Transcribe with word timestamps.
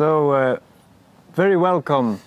So, 0.00 0.30
uh, 0.30 0.56
very 1.34 1.58
welcome, 1.58 2.18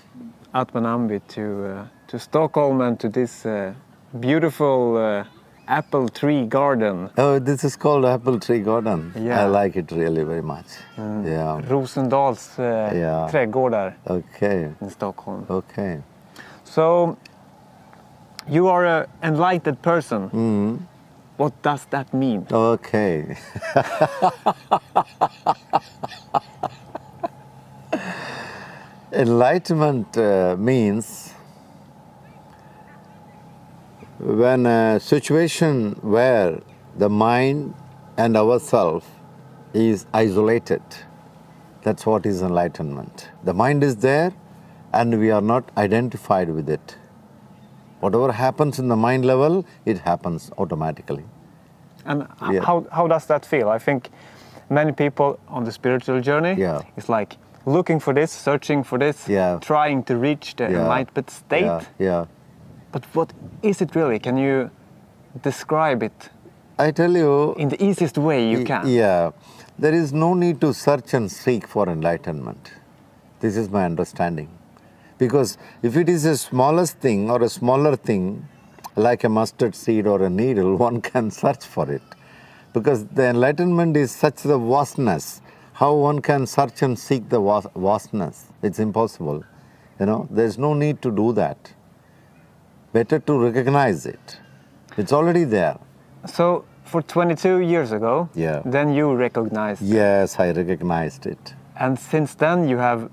Atmanambi, 0.54 1.22
to, 1.30 1.66
uh, 1.66 1.88
to 2.08 2.20
Stockholm 2.20 2.82
and 2.82 3.00
to 3.00 3.10
this 3.10 3.48
uh, 3.48 3.74
beautiful 4.20 4.98
uh, 4.98 5.24
apple 5.68 6.08
tree 6.08 6.46
garden. 6.46 7.10
Oh, 7.18 7.40
this 7.40 7.64
is 7.64 7.76
called 7.76 8.06
Apple 8.06 8.40
Tree 8.40 8.60
Garden. 8.60 9.12
Yeah. 9.20 9.42
I 9.42 9.46
like 9.48 9.76
it 9.76 9.92
really 9.92 10.24
very 10.24 10.44
much. 10.44 10.68
Yeah. 11.00 11.62
Rosendals 11.68 12.60
uh, 12.60 12.94
Ja. 12.96 13.28
trädgårdar 13.32 13.96
Okay. 14.08 14.70
in 14.80 14.90
Stockholm. 14.92 15.48
Okay. 15.50 16.04
So, 16.64 17.18
you 18.48 18.68
are 18.68 18.86
an 18.86 19.08
enlightened 19.24 19.82
person. 19.82 20.30
Mm. 20.30 20.80
What 21.38 21.54
does 21.64 21.88
that 21.90 22.14
mean? 22.14 22.46
Okay. 22.52 23.36
Enlightenment 29.14 30.18
uh, 30.18 30.56
means 30.58 31.34
when 34.20 34.66
a 34.66 35.00
situation 35.00 35.92
where 36.02 36.60
the 36.98 37.10
mind 37.10 37.76
and 38.18 38.36
ourself 38.36 39.08
is 39.76 40.08
isolated. 40.16 40.82
That's 41.84 42.08
what 42.08 42.26
is 42.26 42.42
enlightenment. 42.42 43.30
The 43.44 43.54
mind 43.54 43.84
is 43.84 43.98
there 43.98 44.34
and 44.94 45.20
we 45.20 45.30
are 45.30 45.42
not 45.42 45.70
identified 45.78 46.50
with 46.50 46.68
it. 46.68 46.98
Whatever 48.00 48.32
happens 48.32 48.80
in 48.80 48.88
the 48.88 48.96
mind 48.96 49.26
level, 49.26 49.64
it 49.86 50.00
happens 50.00 50.50
automatically. 50.58 51.26
And 52.06 52.28
Yeah. 52.52 52.62
how, 52.62 52.88
how 52.92 53.08
does 53.08 53.28
that 53.28 53.46
feel? 53.46 53.70
I 53.70 53.78
think 53.78 54.10
many 54.72 54.92
people 54.92 55.40
on 55.48 55.66
the 55.66 55.72
spiritual 55.72 56.20
journey 56.20 56.56
Yeah. 56.60 56.82
is 56.98 57.10
like 57.10 57.38
looking 57.66 58.00
for 58.00 58.14
this, 58.14 58.32
searching 58.32 58.84
for 58.84 58.98
this, 59.00 59.28
Yeah. 59.28 59.58
trying 59.62 60.04
to 60.04 60.18
reach 60.18 60.56
the 60.56 60.64
Yeah. 60.64 60.82
enlightened 60.82 61.30
state. 61.30 61.66
Yeah, 61.66 61.82
yeah. 62.00 62.26
But 62.92 63.06
what 63.16 63.34
is 63.62 63.82
it 63.82 63.96
really? 63.96 64.20
Can 64.20 64.38
you 64.38 64.70
describe 65.42 66.04
it 66.04 66.30
I 66.80 66.92
tell 66.92 67.16
you, 67.16 67.54
in 67.54 67.70
the 67.70 67.84
easiest 67.84 68.18
way 68.18 68.50
you 68.50 68.64
can? 68.66 68.88
Yeah, 68.88 69.32
there 69.78 69.94
is 69.94 70.12
no 70.12 70.34
need 70.34 70.60
to 70.62 70.74
search 70.74 71.14
and 71.14 71.32
seek 71.32 71.68
for 71.68 71.88
enlightenment. 71.88 72.72
This 73.42 73.56
is 73.58 73.70
my 73.70 73.86
understanding. 73.86 74.50
Because 75.20 75.58
if 75.84 75.96
it 75.96 76.10
is 76.10 76.26
a 76.26 76.36
smallest 76.36 76.98
thing 76.98 77.30
or 77.30 77.42
a 77.44 77.50
smaller 77.50 77.96
thing, 77.96 78.48
like 78.96 79.24
a 79.24 79.30
mustard 79.30 79.76
seed 79.76 80.08
or 80.08 80.24
a 80.24 80.30
needle, 80.30 80.76
one 80.88 81.00
can 81.02 81.30
search 81.30 81.64
for 81.66 81.90
it. 81.92 82.02
Because 82.74 83.06
the 83.06 83.28
enlightenment 83.28 83.96
is 83.96 84.12
such 84.12 84.42
the 84.42 84.58
vastness. 84.58 85.42
How 85.74 85.94
one 85.96 86.22
can 86.22 86.46
search 86.46 86.82
and 86.84 86.98
seek 86.98 87.30
the 87.30 87.40
vastness? 87.76 88.46
It's 88.62 88.80
impossible. 88.80 89.44
You 90.00 90.06
know, 90.06 90.28
there's 90.30 90.58
no 90.58 90.74
need 90.74 91.02
to 91.02 91.12
do 91.12 91.34
that. 91.34 91.74
Better 92.94 93.20
to 93.20 93.40
recognize 93.40 94.06
it. 94.06 94.40
It's 94.98 95.12
already 95.12 95.46
there. 95.46 95.78
So, 96.28 96.66
for 96.84 97.02
22 97.02 97.60
years 97.62 97.92
ago, 97.92 98.30
Yeah. 98.36 98.62
then 98.66 98.94
you 98.94 99.16
recognized. 99.16 99.82
Yes, 99.82 100.40
I 100.40 100.52
recognized 100.52 101.26
it. 101.26 101.56
And 101.76 101.98
since 101.98 102.36
then, 102.36 102.68
you 102.70 102.78
have 102.78 103.10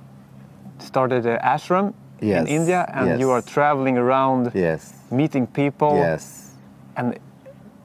started 0.78 1.24
an 1.24 1.38
ashram 1.38 1.94
Yes, 2.20 2.42
in 2.42 2.46
India 2.46 2.86
and 2.92 3.18
you 3.18 3.30
are 3.30 3.40
traveling 3.40 3.96
around 3.96 4.50
Yes. 4.54 4.92
meeting 5.10 5.46
people 5.46 5.96
Yes. 5.96 6.52
and 6.96 7.18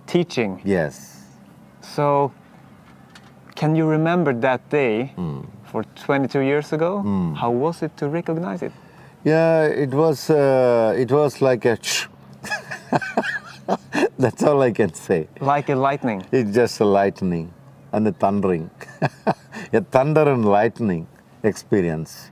teaching. 0.05 0.59
Yes. 0.65 1.23
So, 1.79 2.31
can 3.55 3.75
you 3.75 3.85
remember 3.87 4.33
that 4.33 4.69
day 4.69 5.11
Hmm. 5.15 5.41
for 5.63 5.83
22 6.05 6.39
years 6.41 6.73
ago? 6.73 7.01
How 7.35 7.51
was 7.51 7.81
it 7.83 7.95
to 7.97 8.07
recognize 8.09 8.61
it? 8.65 8.71
Yeah, 9.23 9.63
it 9.63 9.93
was. 9.93 10.29
Uh, 10.29 10.93
it 10.97 11.11
was 11.11 11.41
like 11.41 11.65
a. 11.65 11.77
That's 14.19 14.43
all 14.43 14.61
I 14.61 14.71
can 14.71 14.93
say. 14.93 15.27
Like 15.41 15.69
a 15.69 15.75
lightning. 15.75 16.23
It's 16.31 16.53
just 16.55 16.79
a 16.79 16.85
lightning 16.85 17.51
and 17.91 18.07
a 18.07 18.11
thundering, 18.11 18.69
a 19.73 19.81
thunder 19.81 20.31
and 20.31 20.45
lightning 20.45 21.07
experience. 21.43 22.31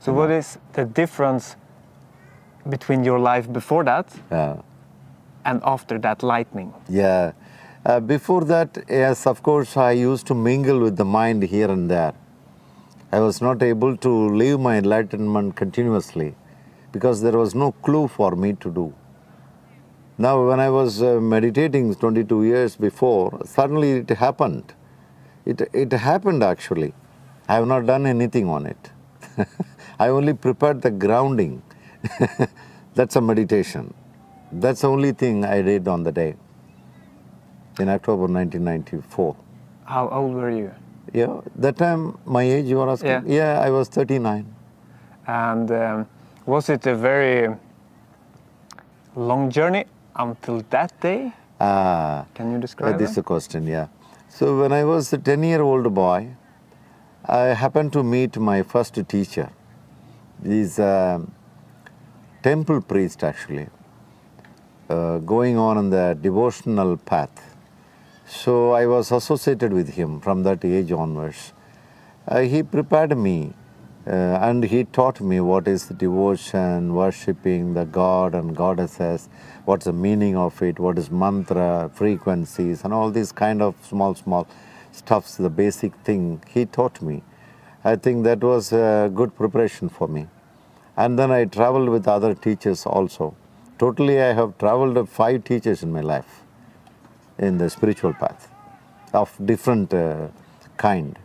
So, 0.00 0.12
what 0.12 0.30
is 0.30 0.58
the 0.72 0.84
difference 0.84 1.56
between 2.68 3.04
your 3.04 3.18
life 3.18 3.50
before 3.52 3.84
that 3.84 4.06
Yeah. 4.30 4.56
and 5.44 5.60
after 5.64 5.98
that 6.00 6.22
lightning? 6.22 6.72
Yeah. 6.88 7.32
Uh, 7.86 8.00
before 8.00 8.44
that, 8.44 8.76
yes, 8.88 9.28
of 9.28 9.44
course, 9.44 9.76
I 9.76 9.92
used 9.92 10.26
to 10.26 10.34
mingle 10.34 10.80
with 10.80 10.96
the 10.96 11.04
mind 11.04 11.44
here 11.44 11.70
and 11.70 11.88
there. 11.88 12.14
I 13.12 13.20
was 13.20 13.40
not 13.40 13.62
able 13.62 13.96
to 13.98 14.10
live 14.10 14.58
my 14.58 14.76
enlightenment 14.78 15.54
continuously 15.54 16.34
because 16.90 17.22
there 17.22 17.38
was 17.38 17.54
no 17.54 17.70
clue 17.70 18.08
for 18.08 18.34
me 18.34 18.54
to 18.54 18.72
do. 18.72 18.92
Now, 20.18 20.48
when 20.48 20.58
I 20.58 20.68
was 20.68 21.00
uh, 21.00 21.20
meditating 21.20 21.94
22 21.94 22.42
years 22.42 22.74
before, 22.74 23.40
suddenly 23.44 23.92
it 23.92 24.10
happened. 24.10 24.74
It, 25.44 25.60
it 25.72 25.92
happened 25.92 26.42
actually. 26.42 26.92
I 27.48 27.54
have 27.54 27.68
not 27.68 27.86
done 27.86 28.04
anything 28.04 28.48
on 28.48 28.66
it. 28.66 28.90
I 30.00 30.08
only 30.08 30.34
prepared 30.34 30.82
the 30.82 30.90
grounding. 30.90 31.62
That's 32.96 33.14
a 33.14 33.20
meditation. 33.20 33.94
That's 34.50 34.80
the 34.80 34.90
only 34.90 35.12
thing 35.12 35.44
I 35.44 35.62
did 35.62 35.86
on 35.86 36.02
the 36.02 36.10
day 36.10 36.34
in 37.80 37.88
October 37.88 38.26
1994. 38.26 39.36
How 39.84 40.08
old 40.08 40.34
were 40.34 40.50
you? 40.50 40.72
Yeah, 41.12 41.40
that 41.56 41.76
time 41.76 42.18
my 42.24 42.42
age 42.42 42.66
you 42.66 42.80
are 42.80 42.90
asking? 42.90 43.24
Yeah. 43.26 43.60
I 43.60 43.70
was 43.70 43.88
39. 43.88 44.46
And 45.26 45.70
um, 45.70 46.06
was 46.44 46.68
it 46.68 46.86
a 46.86 46.94
very 46.94 47.54
long 49.14 49.50
journey 49.50 49.84
until 50.14 50.62
that 50.70 50.98
day? 51.00 51.32
Ah, 51.60 52.26
Can 52.34 52.50
you 52.50 52.58
uh, 52.58 52.60
describe 52.60 52.98
this 52.98 53.12
is 53.12 53.18
a 53.18 53.22
question, 53.22 53.66
yeah. 53.66 53.86
So 54.28 54.60
when 54.60 54.72
I 54.72 54.84
was 54.84 55.12
a 55.12 55.18
10 55.18 55.42
year 55.42 55.62
old 55.62 55.92
boy, 55.94 56.28
I 57.24 57.40
happened 57.54 57.92
to 57.94 58.02
meet 58.02 58.36
my 58.36 58.62
first 58.62 58.94
teacher. 59.08 59.50
He's 60.44 60.78
a 60.78 61.22
temple 62.42 62.82
priest 62.82 63.24
actually, 63.24 63.68
uh, 64.90 65.18
going 65.18 65.56
on 65.56 65.78
in 65.78 65.90
the 65.90 66.16
devotional 66.20 66.96
path. 66.96 67.55
So 68.28 68.72
I 68.72 68.86
was 68.86 69.12
associated 69.12 69.72
with 69.72 69.90
him 69.90 70.18
from 70.20 70.42
that 70.42 70.64
age 70.64 70.90
onwards. 70.90 71.52
Uh, 72.26 72.40
he 72.40 72.64
prepared 72.64 73.16
me 73.16 73.52
uh, 74.04 74.10
and 74.10 74.64
he 74.64 74.82
taught 74.82 75.20
me 75.20 75.38
what 75.38 75.68
is 75.68 75.86
devotion, 75.86 76.92
worshipping 76.92 77.74
the 77.74 77.84
God 77.84 78.34
and 78.34 78.56
goddesses, 78.56 79.28
what's 79.64 79.84
the 79.84 79.92
meaning 79.92 80.36
of 80.36 80.60
it, 80.60 80.80
what 80.80 80.98
is 80.98 81.08
mantra, 81.08 81.88
frequencies, 81.94 82.82
and 82.82 82.92
all 82.92 83.12
these 83.12 83.30
kind 83.30 83.62
of 83.62 83.76
small, 83.84 84.16
small 84.16 84.48
stuffs, 84.90 85.36
the 85.36 85.48
basic 85.48 85.94
thing 85.98 86.42
he 86.48 86.66
taught 86.66 87.00
me. 87.00 87.22
I 87.84 87.94
think 87.94 88.24
that 88.24 88.42
was 88.42 88.72
a 88.72 89.08
good 89.14 89.36
preparation 89.36 89.88
for 89.88 90.08
me. 90.08 90.26
And 90.96 91.16
then 91.16 91.30
I 91.30 91.44
traveled 91.44 91.90
with 91.90 92.08
other 92.08 92.34
teachers 92.34 92.86
also. 92.86 93.36
Totally, 93.78 94.20
I 94.20 94.32
have 94.32 94.58
traveled 94.58 94.96
with 94.96 95.08
five 95.08 95.44
teachers 95.44 95.84
in 95.84 95.92
my 95.92 96.00
life 96.00 96.42
in 97.38 97.58
the 97.58 97.68
spiritual 97.70 98.12
path 98.14 98.48
of 99.12 99.32
different 99.44 99.92
uh, 99.94 100.28
kind. 100.76 101.18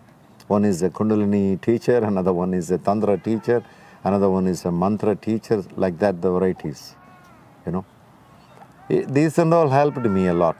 One 0.47 0.65
is 0.65 0.81
a 0.83 0.89
Kundalini 0.89 1.61
teacher, 1.61 1.97
another 1.97 2.33
one 2.33 2.53
is 2.53 2.71
a 2.71 2.77
Tantra 2.77 3.17
teacher, 3.17 3.63
another 4.03 4.29
one 4.29 4.47
is 4.47 4.65
a 4.65 4.71
mantra 4.71 5.15
teacher, 5.15 5.63
like 5.77 5.99
that, 5.99 6.21
the 6.21 6.31
varieties, 6.31 6.95
you 7.65 7.71
know. 7.71 7.85
I- 8.89 9.05
These 9.07 9.37
and 9.39 9.53
all 9.53 9.69
helped 9.69 9.97
me 10.05 10.27
a 10.27 10.33
lot 10.33 10.57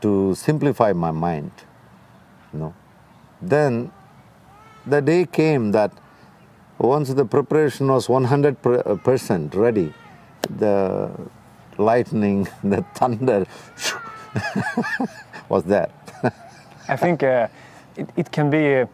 to 0.00 0.34
simplify 0.34 0.92
my 0.92 1.10
mind, 1.12 1.52
you 2.52 2.58
know. 2.60 2.74
Then 3.40 3.92
the 4.86 5.00
day 5.00 5.26
came 5.26 5.72
that 5.72 5.92
once 6.78 7.08
the 7.14 7.24
preparation 7.24 7.88
was 7.88 8.08
100% 8.08 9.54
ready, 9.54 9.92
the 10.58 11.10
lightning, 11.78 12.48
the 12.64 12.84
thunder 12.94 13.46
was 15.48 15.64
that? 15.64 15.90
I 16.88 16.96
think 16.96 17.22
uh, 17.22 17.48
it, 17.96 18.08
it 18.16 18.30
can 18.32 18.50
be 18.50 18.76
uh, 18.76 18.86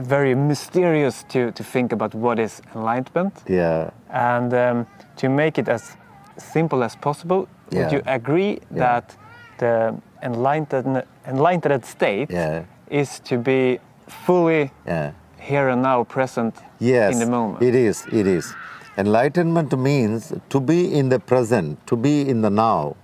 very 0.00 0.34
mysterious 0.34 1.22
to, 1.28 1.52
to 1.52 1.64
think 1.64 1.92
about 1.92 2.14
what 2.14 2.38
is 2.38 2.60
enlightenment 2.74 3.42
yeah, 3.48 3.90
and 4.10 4.52
um, 4.54 4.86
to 5.16 5.28
make 5.28 5.58
it 5.58 5.68
as 5.68 5.96
simple 6.38 6.82
as 6.84 6.96
possible. 6.96 7.48
Would 7.72 7.92
you 7.92 8.02
agree 8.06 8.58
that 8.72 9.16
the 9.58 9.94
enlightened, 10.22 11.04
enlightened 11.26 11.84
state 11.84 12.30
Yeah. 12.30 12.64
is 12.90 13.20
to 13.20 13.38
be 13.38 13.78
fully 14.08 14.72
yeah. 14.86 15.12
here 15.38 15.68
and 15.68 15.82
now 15.82 16.04
present 16.04 16.54
Yes, 16.80 17.12
in 17.12 17.20
the 17.20 17.26
moment? 17.30 17.62
it 17.62 17.74
is, 17.74 18.06
it 18.12 18.26
is. 18.26 18.52
Enlightenment 18.98 19.78
means 19.78 20.32
to 20.48 20.60
be 20.60 20.92
in 20.92 21.08
the 21.10 21.20
present, 21.20 21.78
to 21.86 21.96
be 21.96 22.28
in 22.28 22.42
the 22.42 22.50
now, 22.50 22.96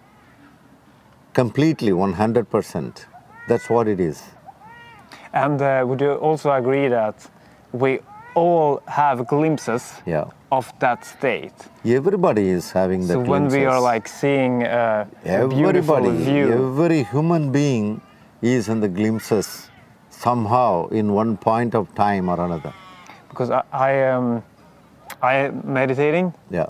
completely 1.36 1.92
100%. 1.92 3.04
That's 3.48 3.68
what 3.68 3.86
it 3.88 4.00
is. 4.00 4.22
And 5.34 5.60
uh, 5.60 5.84
would 5.86 6.00
you 6.00 6.12
also 6.14 6.50
agree 6.52 6.88
that 6.88 7.14
we 7.72 8.00
all 8.34 8.80
have 8.86 9.26
glimpses 9.26 9.82
Yeah. 10.06 10.24
of 10.50 10.72
that 10.78 11.04
state. 11.04 11.52
Everybody 11.84 12.48
is 12.48 12.72
having 12.72 13.00
that. 13.06 13.14
so 13.14 13.20
when 13.20 13.48
we 13.48 13.64
are 13.66 13.80
like 13.80 14.08
seeing 14.08 14.62
uh, 14.64 15.04
a 15.24 15.48
beautiful 15.48 15.96
Everybody, 15.96 16.24
view, 16.24 16.46
every 16.68 17.02
human 17.04 17.52
being 17.52 18.00
is 18.42 18.68
in 18.68 18.80
the 18.80 18.88
glimpses 18.88 19.46
somehow 20.10 20.88
in 21.00 21.12
one 21.12 21.36
point 21.36 21.74
of 21.74 21.84
time 21.94 22.28
or 22.32 22.38
another. 22.48 22.72
because 23.28 23.50
I, 23.50 23.62
I 23.72 23.90
am 24.14 24.42
I 25.22 25.34
am 25.46 25.52
meditating 25.80 26.32
Yeah, 26.50 26.66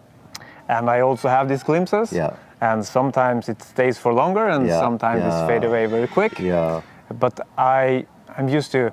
and 0.68 0.90
I 0.96 1.00
also 1.00 1.28
have 1.28 1.48
these 1.48 1.62
glimpses. 1.62 2.12
Yeah. 2.12 2.30
And 2.60 2.84
sometimes 2.84 3.48
it 3.48 3.62
stays 3.62 3.98
for 3.98 4.12
longer, 4.12 4.48
and 4.48 4.66
Yeah, 4.66 4.80
sometimes 4.80 5.20
yeah. 5.22 5.28
it's 5.28 5.48
fade 5.48 5.64
away 5.66 5.86
very 5.86 6.06
quick. 6.08 6.38
yeah, 6.38 6.80
But 7.20 7.40
I 7.58 8.06
I'm 8.38 8.48
used 8.48 8.72
to 8.72 8.90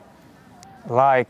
like 0.90 1.28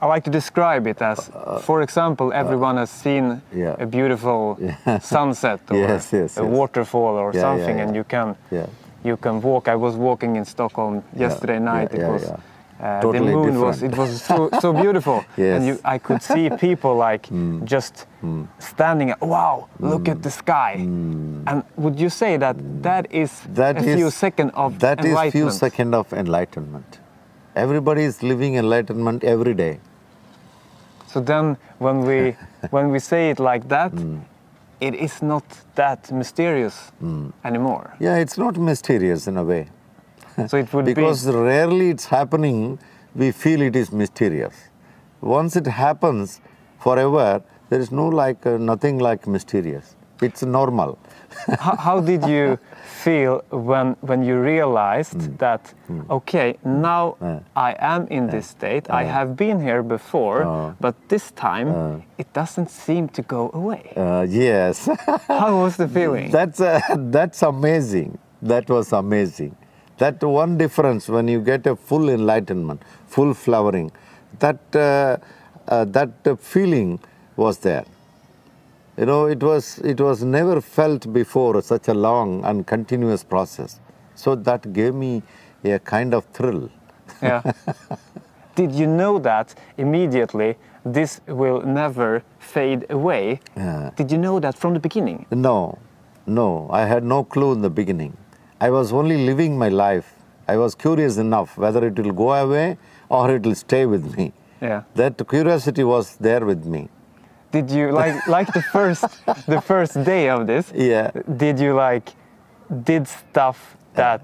I 0.00 0.06
like 0.06 0.24
to 0.24 0.30
describe 0.30 0.86
it 0.90 1.00
as, 1.00 1.30
for 1.60 1.80
example, 1.82 2.32
everyone 2.32 2.76
has 2.76 2.90
seen 2.90 3.24
Uh, 3.24 3.38
yeah. 3.54 3.76
a 3.82 3.86
beautiful 3.86 4.56
sunset 5.00 5.60
or 5.70 5.76
Yes, 5.76 6.12
yes, 6.12 6.36
a 6.38 6.42
yes. 6.42 6.50
waterfall 6.58 7.16
or 7.16 7.30
Yeah, 7.32 7.34
yeah, 7.34 7.42
something, 7.42 7.80
and 7.80 7.94
you 7.94 8.04
can 8.04 8.34
yeah. 8.50 8.66
you 9.04 9.16
can 9.16 9.40
walk. 9.42 9.68
I 9.68 9.76
was 9.76 9.94
walking 9.96 10.36
in 10.36 10.44
Stockholm 10.44 11.02
yesterday 11.16 11.58
yeah, 11.58 11.72
night. 11.72 11.92
it 11.94 12.00
yeah, 12.00 12.12
was 12.12 12.22
yeah. 12.22 12.36
Uh, 12.82 13.00
Totally 13.00 13.30
the 13.30 13.36
moon 13.36 13.60
was 13.60 13.80
it 13.82 13.96
was 13.96 14.20
so, 14.22 14.50
so 14.60 14.72
beautiful, 14.72 15.18
and 15.36 15.36
Yes. 15.36 15.60
Hmm. 15.62 15.68
you, 15.68 15.78
I 15.84 15.98
could 15.98 16.20
see 16.20 16.50
people 16.66 16.96
like 16.96 17.28
just 17.64 18.06
standing. 18.58 19.14
Wow, 19.20 19.68
look 19.78 20.08
at 20.08 20.20
the 20.22 20.30
sky! 20.30 20.72
And 21.46 21.62
would 21.76 22.00
you 22.00 22.08
say 22.10 22.36
that 22.38 22.56
that 22.82 23.06
is 23.12 23.30
Hmm. 23.42 23.54
That 23.54 23.76
a 23.76 23.84
is 23.88 23.94
few 23.96 24.10
seconds 24.10 24.50
of 24.54 24.78
that 24.80 25.04
is 25.04 25.16
few 25.30 25.50
second 25.50 25.94
of 25.94 26.12
enlightenment. 26.12 26.98
Everybody 27.54 28.02
is 28.02 28.20
living 28.22 28.56
enlightenment 28.56 29.22
every 29.22 29.54
day. 29.54 29.78
So 31.06 31.20
then, 31.20 31.56
when 31.78 32.00
we 32.08 32.36
when 32.70 32.90
we 32.90 32.98
say 32.98 33.30
it 33.30 33.38
like 33.38 33.68
that, 33.68 33.92
Hmm. 33.92 34.18
it 34.80 34.94
is 34.94 35.22
not 35.22 35.44
that 35.76 36.10
mysterious 36.10 36.90
anymore. 37.44 37.94
Yeah, 38.00 38.16
it's 38.16 38.36
not 38.38 38.56
mysterious 38.56 39.28
in 39.28 39.36
a 39.36 39.44
way. 39.44 39.68
So 40.48 40.56
it 40.56 40.72
would 40.72 40.84
because 40.84 41.26
be 41.26 41.32
rarely 41.32 41.90
it's 41.90 42.06
happening, 42.06 42.78
we 43.14 43.32
feel 43.32 43.60
it 43.62 43.76
is 43.76 43.92
mysterious. 43.92 44.54
Once 45.20 45.56
it 45.56 45.66
happens 45.66 46.40
forever, 46.80 47.42
there 47.68 47.80
is 47.80 47.90
no 47.92 48.08
like 48.08 48.46
uh, 48.46 48.56
nothing 48.58 48.98
like 48.98 49.26
mysterious. 49.26 49.96
It's 50.20 50.42
normal. 50.42 50.98
how, 51.58 51.76
how 51.76 52.00
did 52.00 52.24
you 52.26 52.58
feel 53.04 53.42
when 53.50 53.96
when 54.08 54.22
you 54.22 54.36
realized 54.40 55.20
Hmm. 55.22 55.36
that 55.44 55.74
okay 56.10 56.48
now 56.64 57.16
I 57.56 57.70
am 57.94 58.06
in 58.10 58.28
this 58.34 58.46
state 58.46 58.84
I 58.90 59.04
have 59.16 59.34
been 59.36 59.58
here 59.68 59.82
before 59.82 60.40
Uh. 60.44 60.74
but 60.84 60.94
this 61.08 61.32
time 61.32 61.68
it 62.18 62.28
doesn't 62.34 62.70
seem 62.70 63.08
to 63.18 63.22
go 63.22 63.50
away 63.54 63.82
Uh, 63.96 64.24
yes, 64.28 64.88
how 65.40 65.50
was 65.62 65.76
the 65.76 65.88
feeling 65.98 66.30
that's 66.30 66.60
uh, 66.60 66.80
that's 67.16 67.42
amazing. 67.42 68.18
That 68.42 68.68
was 68.68 68.92
amazing. 68.92 69.54
That 70.02 70.22
one 70.40 70.52
difference 70.58 71.08
when 71.14 71.28
you 71.28 71.40
get 71.40 71.66
a 71.66 71.74
full 71.88 72.08
enlightenment, 72.10 72.80
full 73.14 73.32
flowering, 73.34 73.90
that 74.44 74.60
uh, 74.74 75.16
uh, 75.68 75.84
that 75.96 76.12
feeling 76.52 76.98
was 77.36 77.58
there. 77.58 77.84
You 78.98 79.06
know, 79.06 79.20
it 79.26 79.42
was 79.42 79.78
it 79.92 80.00
was 80.00 80.22
never 80.24 80.60
felt 80.60 81.12
before 81.12 81.62
such 81.62 81.88
a 81.88 81.94
long 81.94 82.44
and 82.44 82.66
continuous 82.66 83.22
process. 83.34 83.80
So 84.14 84.34
that 84.48 84.72
gave 84.72 84.94
me 84.94 85.22
a 85.64 85.78
kind 85.78 86.12
of 86.14 86.24
thrill. 86.36 86.68
yeah 87.22 87.42
did 88.58 88.72
you 88.80 88.86
know 88.86 89.18
that 89.26 89.54
immediately 89.84 90.48
this 90.96 91.20
will 91.40 91.60
never 91.80 92.22
fade 92.52 92.82
away 92.90 93.38
Yeah. 93.56 93.90
did 94.00 94.10
you 94.12 94.18
know 94.18 94.40
that 94.44 94.54
from 94.62 94.72
the 94.74 94.80
beginning 94.80 95.18
No, 95.30 95.78
no, 96.26 96.48
I 96.80 96.82
had 96.92 97.04
no 97.04 97.18
clue 97.24 97.52
in 97.52 97.60
the 97.62 97.70
beginning. 97.70 98.16
I 98.66 98.70
was 98.70 98.92
only 98.92 99.16
living 99.30 99.58
my 99.64 99.68
life. 99.68 100.08
I 100.52 100.56
was 100.56 100.74
curious 100.74 101.16
enough 101.18 101.56
whether 101.62 101.82
it 101.88 101.96
will 101.98 102.12
go 102.24 102.32
away 102.44 102.78
or 103.08 103.22
it 103.36 103.42
will 103.46 103.58
stay 103.68 103.84
with 103.94 104.04
me. 104.16 104.26
yeah 104.60 104.82
That 105.00 105.14
curiosity 105.34 105.84
was 105.94 106.06
there 106.26 106.44
with 106.50 106.62
me. 106.74 106.82
did 107.56 107.70
you 107.78 107.86
like 108.02 108.16
like 108.36 108.50
the 108.58 108.62
first 108.76 109.04
the 109.54 109.60
first 109.70 109.94
day 110.12 110.22
of 110.34 110.40
this 110.50 110.64
Yeah. 110.92 111.10
did 111.44 111.56
you 111.64 111.72
like 111.86 112.06
did 112.90 113.04
stuff 113.08 113.58
that 114.00 114.22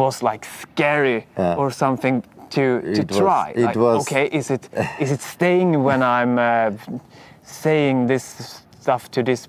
was 0.00 0.14
like 0.30 0.44
scary 0.62 1.20
Uh, 1.36 1.60
or 1.60 1.68
something 1.84 2.16
to 2.56 2.64
to 2.96 3.00
It 3.02 3.08
was- 3.10 3.18
try 3.22 3.46
it 3.62 3.66
like 3.68 3.78
was- 3.86 4.00
okay 4.04 4.24
is 4.40 4.46
it 4.56 4.64
is 5.04 5.10
it 5.16 5.22
staying 5.36 5.70
when 5.88 6.00
i'm 6.16 6.34
uh, 6.38 6.70
saying 7.62 7.96
this 8.12 8.24
stuff 8.80 9.02
to 9.14 9.20
this 9.22 9.48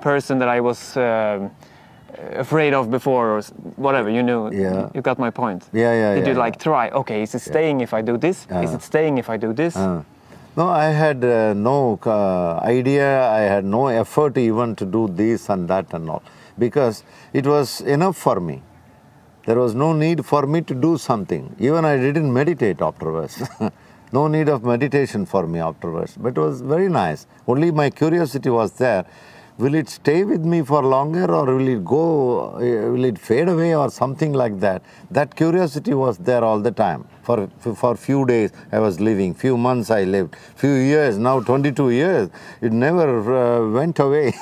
person 0.00 0.38
that 0.40 0.48
i 0.56 0.60
was 0.68 0.80
um 0.96 1.50
afraid 2.36 2.74
of 2.74 2.90
before 2.90 3.38
or 3.38 3.42
whatever 3.76 4.08
you 4.10 4.22
knew 4.22 4.50
Yeah. 4.52 4.88
you 4.94 5.02
got 5.02 5.18
my 5.18 5.30
point 5.30 5.64
Yeah, 5.72 5.92
yeah, 5.92 6.14
did 6.14 6.26
yeah, 6.26 6.32
you 6.32 6.38
like 6.38 6.58
try 6.58 6.90
okay 6.90 7.22
is 7.22 7.34
it 7.34 7.40
staying 7.42 7.80
if 7.80 7.92
i 7.92 8.02
do 8.02 8.16
this 8.16 8.46
is 8.64 8.72
Uh. 8.72 8.76
it 8.76 8.82
staying 8.82 9.18
if 9.18 9.28
i 9.30 9.36
do 9.36 9.52
this 9.52 9.76
Uh, 9.76 10.02
no, 10.56 10.66
I 10.68 10.86
had 10.86 11.22
uh, 11.24 11.54
no 11.54 12.00
uh, 12.04 12.58
idea, 12.64 13.28
I 13.30 13.42
had 13.54 13.64
no 13.64 13.86
effort 13.86 14.36
even 14.36 14.74
to 14.80 14.84
do 14.84 15.06
this 15.06 15.48
and 15.50 15.68
that 15.68 15.92
and 15.94 16.10
all 16.10 16.22
because 16.58 17.04
it 17.32 17.46
was 17.46 17.80
enough 17.82 18.16
for 18.16 18.40
me. 18.40 18.60
There 19.46 19.56
was 19.64 19.76
no 19.76 19.92
need 19.92 20.26
for 20.26 20.42
me 20.48 20.62
to 20.62 20.74
do 20.74 20.98
something. 20.98 21.54
Even 21.60 21.84
I 21.84 21.96
didn't 21.96 22.32
meditate 22.32 22.80
afterwards. 22.82 23.40
no 24.12 24.26
need 24.26 24.48
of 24.48 24.64
meditation 24.64 25.26
for 25.26 25.46
me 25.46 25.60
afterwards. 25.60 26.16
But 26.16 26.30
it 26.36 26.40
was 26.40 26.60
very 26.60 26.88
nice. 26.88 27.28
Only 27.46 27.70
my 27.70 27.88
curiosity 27.90 28.50
was 28.50 28.72
there. 28.72 29.04
Will 29.58 29.74
it 29.74 29.88
stay 29.88 30.22
with 30.22 30.44
me 30.44 30.62
for 30.62 30.84
longer 30.84 31.24
or 31.34 31.56
will 31.56 31.66
it 31.66 31.84
go, 31.84 32.50
uh, 32.54 32.92
will 32.92 33.04
it 33.04 33.18
fade 33.18 33.48
away 33.48 33.74
or 33.74 33.90
something 33.90 34.32
like 34.32 34.60
that? 34.60 34.82
That 35.10 35.34
curiosity 35.34 35.94
was 35.94 36.16
there 36.18 36.44
all 36.44 36.60
the 36.60 36.70
time. 36.70 37.08
For, 37.24 37.48
for 37.58 37.96
few 37.96 38.24
days 38.24 38.52
I 38.70 38.78
was 38.78 39.00
living, 39.00 39.34
few 39.34 39.56
months 39.56 39.90
I 39.90 40.04
lived, 40.04 40.36
few 40.54 40.74
years, 40.74 41.18
now 41.18 41.40
22 41.40 41.90
years. 41.90 42.30
It 42.60 42.72
never 42.72 43.08
uh, 43.34 43.68
went 43.70 43.98
away. 43.98 44.32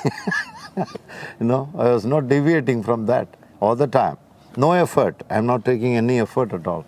you 0.77 1.47
know, 1.47 1.67
I 1.75 1.89
was 1.89 2.05
not 2.05 2.27
deviating 2.27 2.83
from 2.83 3.07
that 3.07 3.27
all 3.59 3.75
the 3.75 3.87
time. 3.87 4.17
No 4.55 4.73
effort. 4.73 5.23
I'm 5.31 5.47
not 5.47 5.65
taking 5.65 5.95
any 5.95 6.19
effort 6.19 6.53
at 6.53 6.67
all. 6.67 6.85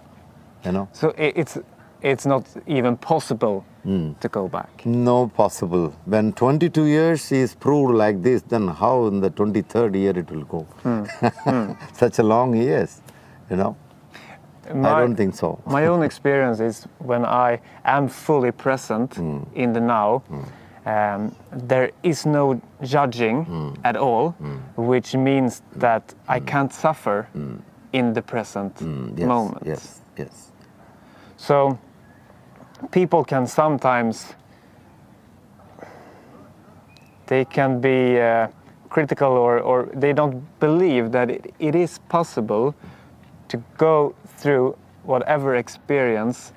You 0.63 0.73
know, 0.73 0.89
so 0.93 1.15
it's 1.17 1.57
it's 2.01 2.25
not 2.25 2.43
even 2.67 2.97
possible 2.97 3.63
Hmm. 3.83 4.11
to 4.19 4.27
go 4.27 4.47
back 4.49 4.85
no 4.85 5.27
possible. 5.27 5.93
When 6.05 6.33
22 6.33 6.83
years 6.85 7.31
is 7.31 7.55
proved 7.55 7.93
like 7.95 8.21
this, 8.21 8.41
then 8.41 8.67
how 8.67 9.07
in 9.07 9.21
the 9.21 9.29
23rd 9.29 9.95
year 9.95 10.17
it 10.19 10.29
will 10.31 10.43
go? 10.43 10.65
Such 11.93 12.19
a 12.19 12.23
long 12.23 12.55
years, 12.55 13.01
you 13.49 13.55
know. 13.55 13.75
I 14.69 14.99
don't 14.99 15.15
think 15.15 15.33
so. 15.35 15.59
My 15.65 15.87
own 15.87 16.03
experience 16.03 16.59
is 16.59 16.87
when 16.99 17.25
I 17.25 17.59
am 17.85 18.07
fully 18.09 18.51
present 18.51 19.15
Hmm. 19.15 19.39
in 19.55 19.73
the 19.73 19.79
now, 19.81 20.21
um, 20.85 21.31
there 21.69 21.91
is 22.03 22.25
no 22.25 22.59
judging 22.83 23.45
Hmm. 23.45 23.69
at 23.83 23.95
all, 23.95 24.35
which 24.75 25.15
means 25.15 25.61
that 25.79 26.13
I 26.27 26.39
can't 26.41 26.73
suffer 26.73 27.27
in 27.93 28.13
the 28.13 28.21
present 28.21 28.77
Hmm. 28.79 29.09
Yes, 29.17 29.27
moment. 29.27 29.63
Yes, 29.65 30.01
yes. 30.17 30.51
So 31.37 31.77
people 32.91 33.23
can 33.23 33.47
sometimes 33.47 34.33
they 37.27 37.45
can 37.45 37.79
be 37.79 38.19
uh, 38.19 38.47
critical 38.89 39.31
or, 39.31 39.59
or 39.59 39.89
they 39.93 40.13
don't 40.13 40.43
believe 40.59 41.11
that 41.11 41.29
it, 41.29 41.53
it 41.59 41.75
is 41.75 41.99
possible 42.09 42.73
to 43.47 43.57
go 43.77 44.15
through 44.37 44.75
whatever 45.03 45.55
experience 45.55 46.53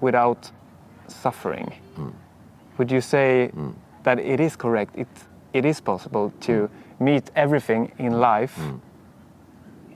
without 0.00 0.50
suffering. 1.08 1.72
Mm. 1.96 2.12
Would 2.78 2.92
you 2.92 3.00
say 3.00 3.50
mm. 3.54 3.74
that 4.04 4.18
it 4.20 4.40
is 4.40 4.54
correct? 4.56 4.96
It, 4.96 5.08
it 5.52 5.64
is 5.64 5.80
possible 5.80 6.32
to 6.42 6.52
mm. 6.52 6.70
meet 7.00 7.30
everything 7.34 7.92
in 7.98 8.20
life 8.20 8.58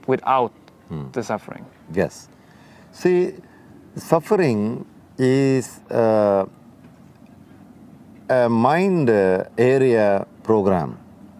without 0.07 0.51
the 1.11 1.23
suffering. 1.23 1.65
Yes. 1.91 2.29
See, 2.91 3.33
suffering 3.95 4.85
is 5.17 5.79
uh, 5.89 6.45
a 8.29 8.49
mind 8.49 9.09
area 9.09 10.25
program, 10.43 10.97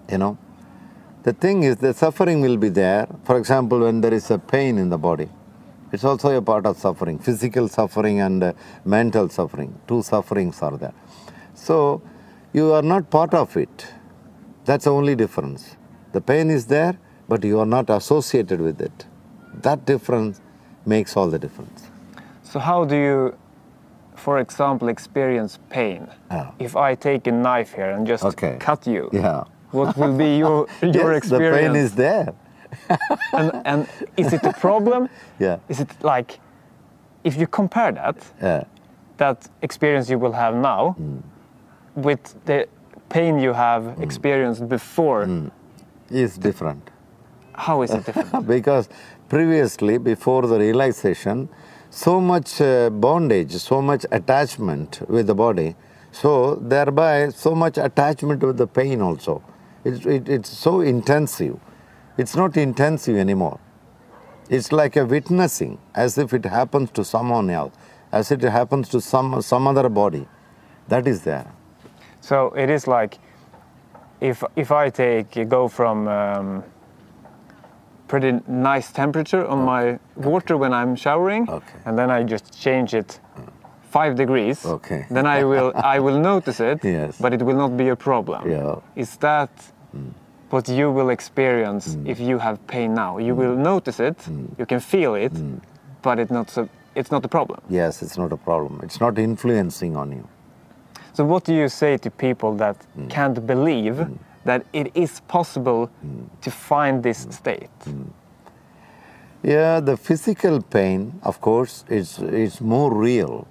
you 0.10 0.18
know. 0.18 0.38
The 1.24 1.34
thing 1.34 1.63
is, 1.63 1.77
the 1.77 1.94
suffering 1.94 2.42
will 2.42 2.58
be 2.58 2.70
there. 2.70 3.08
For 3.24 3.38
example, 3.38 3.80
when 3.80 4.01
there 4.01 4.13
is 4.13 4.30
a 4.30 4.38
pain 4.38 4.77
in 4.77 4.89
the 4.89 4.98
body, 4.98 5.30
it's 5.92 6.03
also 6.03 6.36
a 6.36 6.42
part 6.42 6.65
of 6.65 6.77
suffering 6.77 7.20
physical 7.20 7.68
suffering 7.68 8.20
and 8.20 8.44
uh, 8.44 8.53
mental 8.84 9.30
suffering. 9.30 9.80
Two 9.88 10.01
sufferings 10.01 10.62
are 10.62 10.75
there. 10.77 10.94
So, 11.53 12.01
you 12.51 12.74
are 12.74 12.82
not 12.82 13.10
part 13.10 13.34
of 13.34 13.56
it. 13.58 13.88
That's 14.65 14.86
the 14.86 14.92
only 14.92 15.15
difference. 15.15 15.75
The 16.12 16.22
pain 16.22 16.50
is 16.50 16.68
there, 16.68 16.98
but 17.27 17.44
you 17.44 17.60
are 17.60 17.65
not 17.65 17.89
associated 17.89 18.62
with 18.62 18.82
it. 18.82 19.06
That 19.53 19.86
difference 19.86 20.42
makes 20.86 21.15
all 21.18 21.30
the 21.30 21.39
difference. 21.39 21.89
So 22.44 22.60
how 22.60 22.86
do 22.86 22.96
you 22.96 23.38
for 24.24 24.39
example, 24.39 24.88
experience 24.88 25.60
pain, 25.70 26.08
Yeah. 26.32 26.65
if 26.68 26.75
I 26.75 26.96
take 26.96 27.27
a 27.27 27.32
knife 27.32 27.72
here 27.77 27.92
and 27.96 28.08
just 28.08 28.24
Okay. 28.24 28.56
cut 28.60 28.88
you, 28.88 29.10
Yeah. 29.12 29.44
what 29.72 29.98
will 29.98 30.15
be 30.18 30.38
your 30.44 30.68
your 30.82 31.12
yes, 31.13 31.30
the 31.30 31.36
experience? 31.36 31.74
pain 31.74 31.75
is 31.86 31.92
there. 31.96 32.27
and, 33.39 33.51
and 33.65 33.80
is 34.18 34.34
it 34.34 34.44
a 34.46 34.53
problem? 34.65 35.01
Yeah. 35.39 35.58
Is 35.70 35.80
it 35.80 35.89
like 36.13 36.39
if 37.24 37.34
you 37.39 37.48
compare 37.48 37.92
that 38.01 38.18
Yeah. 38.42 38.63
that 39.18 39.38
experience 39.62 40.06
you 40.13 40.20
will 40.24 40.36
have 40.44 40.56
now 40.56 40.96
mm. 41.00 41.22
with 42.08 42.24
the 42.46 42.68
pain 43.10 43.34
you 43.46 43.53
have 43.53 43.84
mm. 43.84 44.03
experienced 44.03 44.68
before, 44.70 45.25
mm. 45.25 45.51
Is 46.10 46.38
different. 46.38 46.84
how 47.68 47.84
is 47.84 47.92
it 47.92 48.06
different? 48.06 48.48
because 48.48 48.89
previously, 49.30 49.98
before 49.98 50.48
the 50.48 50.58
realization, 50.65 51.50
so 51.94 52.20
much 52.20 52.60
uh, 52.60 52.90
bondage, 52.90 53.52
so 53.52 53.80
much 53.80 54.04
attachment 54.12 55.08
with 55.08 55.28
the 55.28 55.36
body, 55.36 55.76
so 56.12 56.56
thereby 56.56 57.30
so 57.30 57.54
much 57.54 57.78
attachment 57.78 58.42
with 58.42 58.58
the 58.58 58.66
pain 58.66 59.00
also. 59.00 59.44
It's, 59.86 60.04
it, 60.06 60.28
it's 60.28 60.50
so 60.50 60.82
intensive. 60.82 61.60
It's 62.18 62.36
not 62.36 62.58
intensive 62.58 63.16
anymore. 63.16 63.60
It's 64.50 64.72
like 64.72 64.96
a 64.96 65.06
witnessing, 65.06 65.78
as 65.94 66.18
if 66.18 66.34
it 66.34 66.46
happens 66.46 66.90
to 66.92 67.06
someone 67.06 67.52
else, 67.52 67.74
as 68.12 68.32
if 68.32 68.44
it 68.44 68.50
happens 68.50 68.90
to 68.90 69.00
some, 69.00 69.40
some 69.44 69.68
other 69.68 69.88
body. 69.88 70.28
That 70.88 71.08
is 71.08 71.24
there. 71.24 71.48
so 72.22 72.54
it 72.56 72.70
is 72.70 72.88
like 72.88 73.20
if 74.22 74.44
if 74.56 74.72
I 74.72 74.90
take 74.90 75.50
go 75.50 75.68
from 75.68 76.08
um, 76.08 76.64
pretty 78.13 78.39
nice 78.48 78.91
temperature 78.91 79.43
on 79.53 79.60
my 79.65 79.98
water 80.15 80.55
when 80.55 80.72
I'm 80.72 80.96
showering, 80.96 81.43
Okay. 81.50 81.77
and 81.86 81.98
then 81.98 82.10
I 82.17 82.20
just 82.34 82.46
change 82.65 82.93
it 82.93 83.10
mm. 83.10 83.48
five 83.96 84.13
degrees. 84.15 84.65
Okay. 84.65 85.01
Then 85.10 85.25
I 85.38 85.43
will 85.51 85.72
I 85.96 85.98
will 86.05 86.20
notice 86.20 86.60
it, 86.72 86.77
Yes. 86.84 87.17
but 87.24 87.34
it 87.34 87.41
will 87.48 87.58
not 87.63 87.72
be 87.75 87.89
a 87.89 87.96
problem. 87.96 88.41
Yeah. 88.51 89.03
Is 89.03 89.17
that 89.17 89.50
mm. 89.96 90.12
what 90.51 90.70
you 90.70 90.88
will 90.98 91.10
experience 91.10 91.86
mm. 91.96 92.12
if 92.12 92.20
you 92.20 92.38
have 92.39 92.58
pain 92.67 92.93
now? 92.93 93.12
You 93.27 93.36
will 93.41 93.55
notice 93.72 94.00
it, 94.10 94.17
you 94.60 94.65
can 94.72 94.79
feel 94.79 95.15
it, 95.25 95.34
but 96.01 96.20
it's 96.20 96.34
not 96.38 96.50
so, 96.55 96.62
it's 96.96 97.12
not 97.15 97.25
a 97.25 97.29
problem. 97.38 97.60
Yes, 97.70 98.03
it's 98.03 98.17
not 98.17 98.32
a 98.32 98.38
problem. 98.50 98.74
It's 98.86 99.00
not 99.05 99.17
influencing 99.17 99.98
on 100.01 100.12
you. 100.12 100.25
So 101.13 101.22
what 101.32 101.43
do 101.46 101.53
you 101.53 101.67
say 101.70 101.98
to 101.98 102.10
people 102.10 102.51
that 102.63 102.75
can't 103.10 103.39
believe 103.53 103.98
that 104.46 104.66
it 104.74 104.92
is 104.96 105.22
possible 105.22 105.90
to 106.42 106.52
find 106.52 107.04
this 107.04 107.26
mm. 107.26 107.34
state? 107.34 107.80
Mm. 107.86 108.10
Yeah, 109.44 109.82
the 109.82 109.98
physical 109.98 110.62
pain, 110.62 111.20
of 111.24 111.42
course, 111.42 111.84
is, 111.90 112.20
is 112.20 112.62
more 112.62 112.94
real 112.94 113.46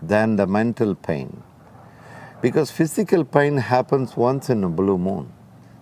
than 0.00 0.36
the 0.36 0.46
mental 0.46 0.94
pain. 0.94 1.42
Because 2.40 2.70
physical 2.70 3.24
pain 3.24 3.56
happens 3.56 4.16
once 4.16 4.50
in 4.50 4.64
a 4.64 4.68
blue 4.68 4.98
moon. 4.98 5.32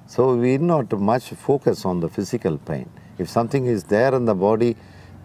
So 0.06 0.36
we 0.36 0.58
not 0.58 0.92
much 0.92 1.30
focus 1.30 1.84
on 1.84 2.00
the 2.00 2.08
physical 2.08 2.58
pain. 2.58 2.88
If 3.18 3.28
something 3.28 3.66
is 3.66 3.84
there 3.84 4.14
in 4.14 4.24
the 4.24 4.34
body 4.34 4.76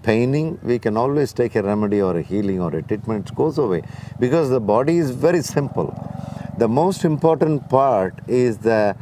paining, 0.03 0.59
we 0.63 0.79
can 0.79 0.95
always 0.95 1.33
take 1.33 1.55
a 1.55 1.63
remedy 1.63 2.01
or 2.01 2.17
a 2.17 2.21
healing 2.21 2.61
or 2.61 2.75
a 2.75 2.81
treatment, 2.81 3.29
it 3.29 3.35
goes 3.35 3.57
away. 3.57 3.81
Because 4.19 4.49
the 4.49 4.59
body 4.59 4.97
is 4.97 5.11
very 5.11 5.41
simple. 5.41 5.89
The 6.57 6.67
most 6.67 7.05
important 7.05 7.69
part 7.69 8.15
is 8.27 8.57
the 8.57 8.95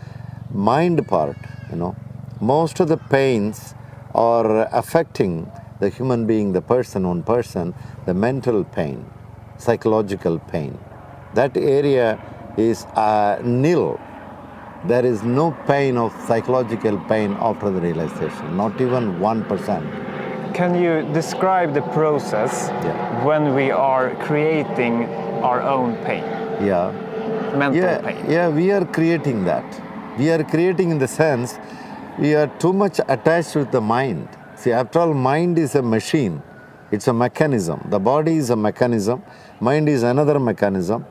mind 0.51 1.07
part, 1.07 1.37
you 1.69 1.77
know. 1.77 1.95
Most 2.41 2.81
of 2.81 2.89
the 2.89 2.97
pains 2.97 3.73
are 4.13 4.67
affecting 4.73 5.49
the 5.79 5.89
human 5.89 6.25
being, 6.25 6.51
the 6.51 6.61
person, 6.61 7.05
on 7.05 7.23
person, 7.23 7.73
the 8.05 8.13
mental 8.13 8.63
pain, 8.65 9.05
psychological 9.57 10.39
pain. 10.39 10.77
That 11.33 11.55
area 11.55 12.19
is 12.57 12.83
uh, 12.95 13.39
nil. 13.43 13.99
There 14.85 15.05
is 15.05 15.23
no 15.23 15.51
pain 15.65 15.97
of 15.97 16.13
psychological 16.27 16.97
pain 17.07 17.35
after 17.39 17.69
the 17.69 17.79
realization, 17.81 18.57
not 18.57 18.79
even 18.81 19.17
1%. 19.19 20.53
Can 20.53 20.75
you 20.75 21.07
describe 21.13 21.73
the 21.73 21.81
process 21.81 22.69
Yeah. 22.83 23.25
when 23.25 23.55
we 23.55 23.71
are 23.71 24.13
creating 24.27 25.05
our 25.41 25.61
own 25.61 25.95
pain, 26.05 26.23
Yeah. 26.61 26.91
Mental 27.55 27.81
yeah, 27.81 28.01
pain? 28.01 28.29
Yeah, 28.29 28.49
we 28.49 28.71
are 28.71 28.85
creating 28.85 29.45
that. 29.45 29.65
We 30.17 30.29
are 30.29 30.43
creating 30.43 30.91
in 30.91 30.99
the 30.99 31.07
sense 31.07 31.57
we 32.17 32.33
are 32.33 32.47
too 32.47 32.71
much 32.71 32.99
attached 33.07 33.55
with 33.55 33.71
the 33.71 33.81
mind. 33.81 34.29
See, 34.55 34.71
after 34.71 34.99
all, 34.99 35.13
mind 35.13 35.57
is 35.59 35.75
a 35.75 35.81
machine. 35.81 36.41
It's 36.91 37.07
a 37.07 37.13
mechanism. 37.13 37.85
The 37.89 37.99
body 37.99 38.37
is 38.37 38.49
a 38.49 38.55
mechanism. 38.55 39.23
Mind 39.59 39.89
is 39.89 40.03
another 40.03 40.39
mechanism. 40.39 41.05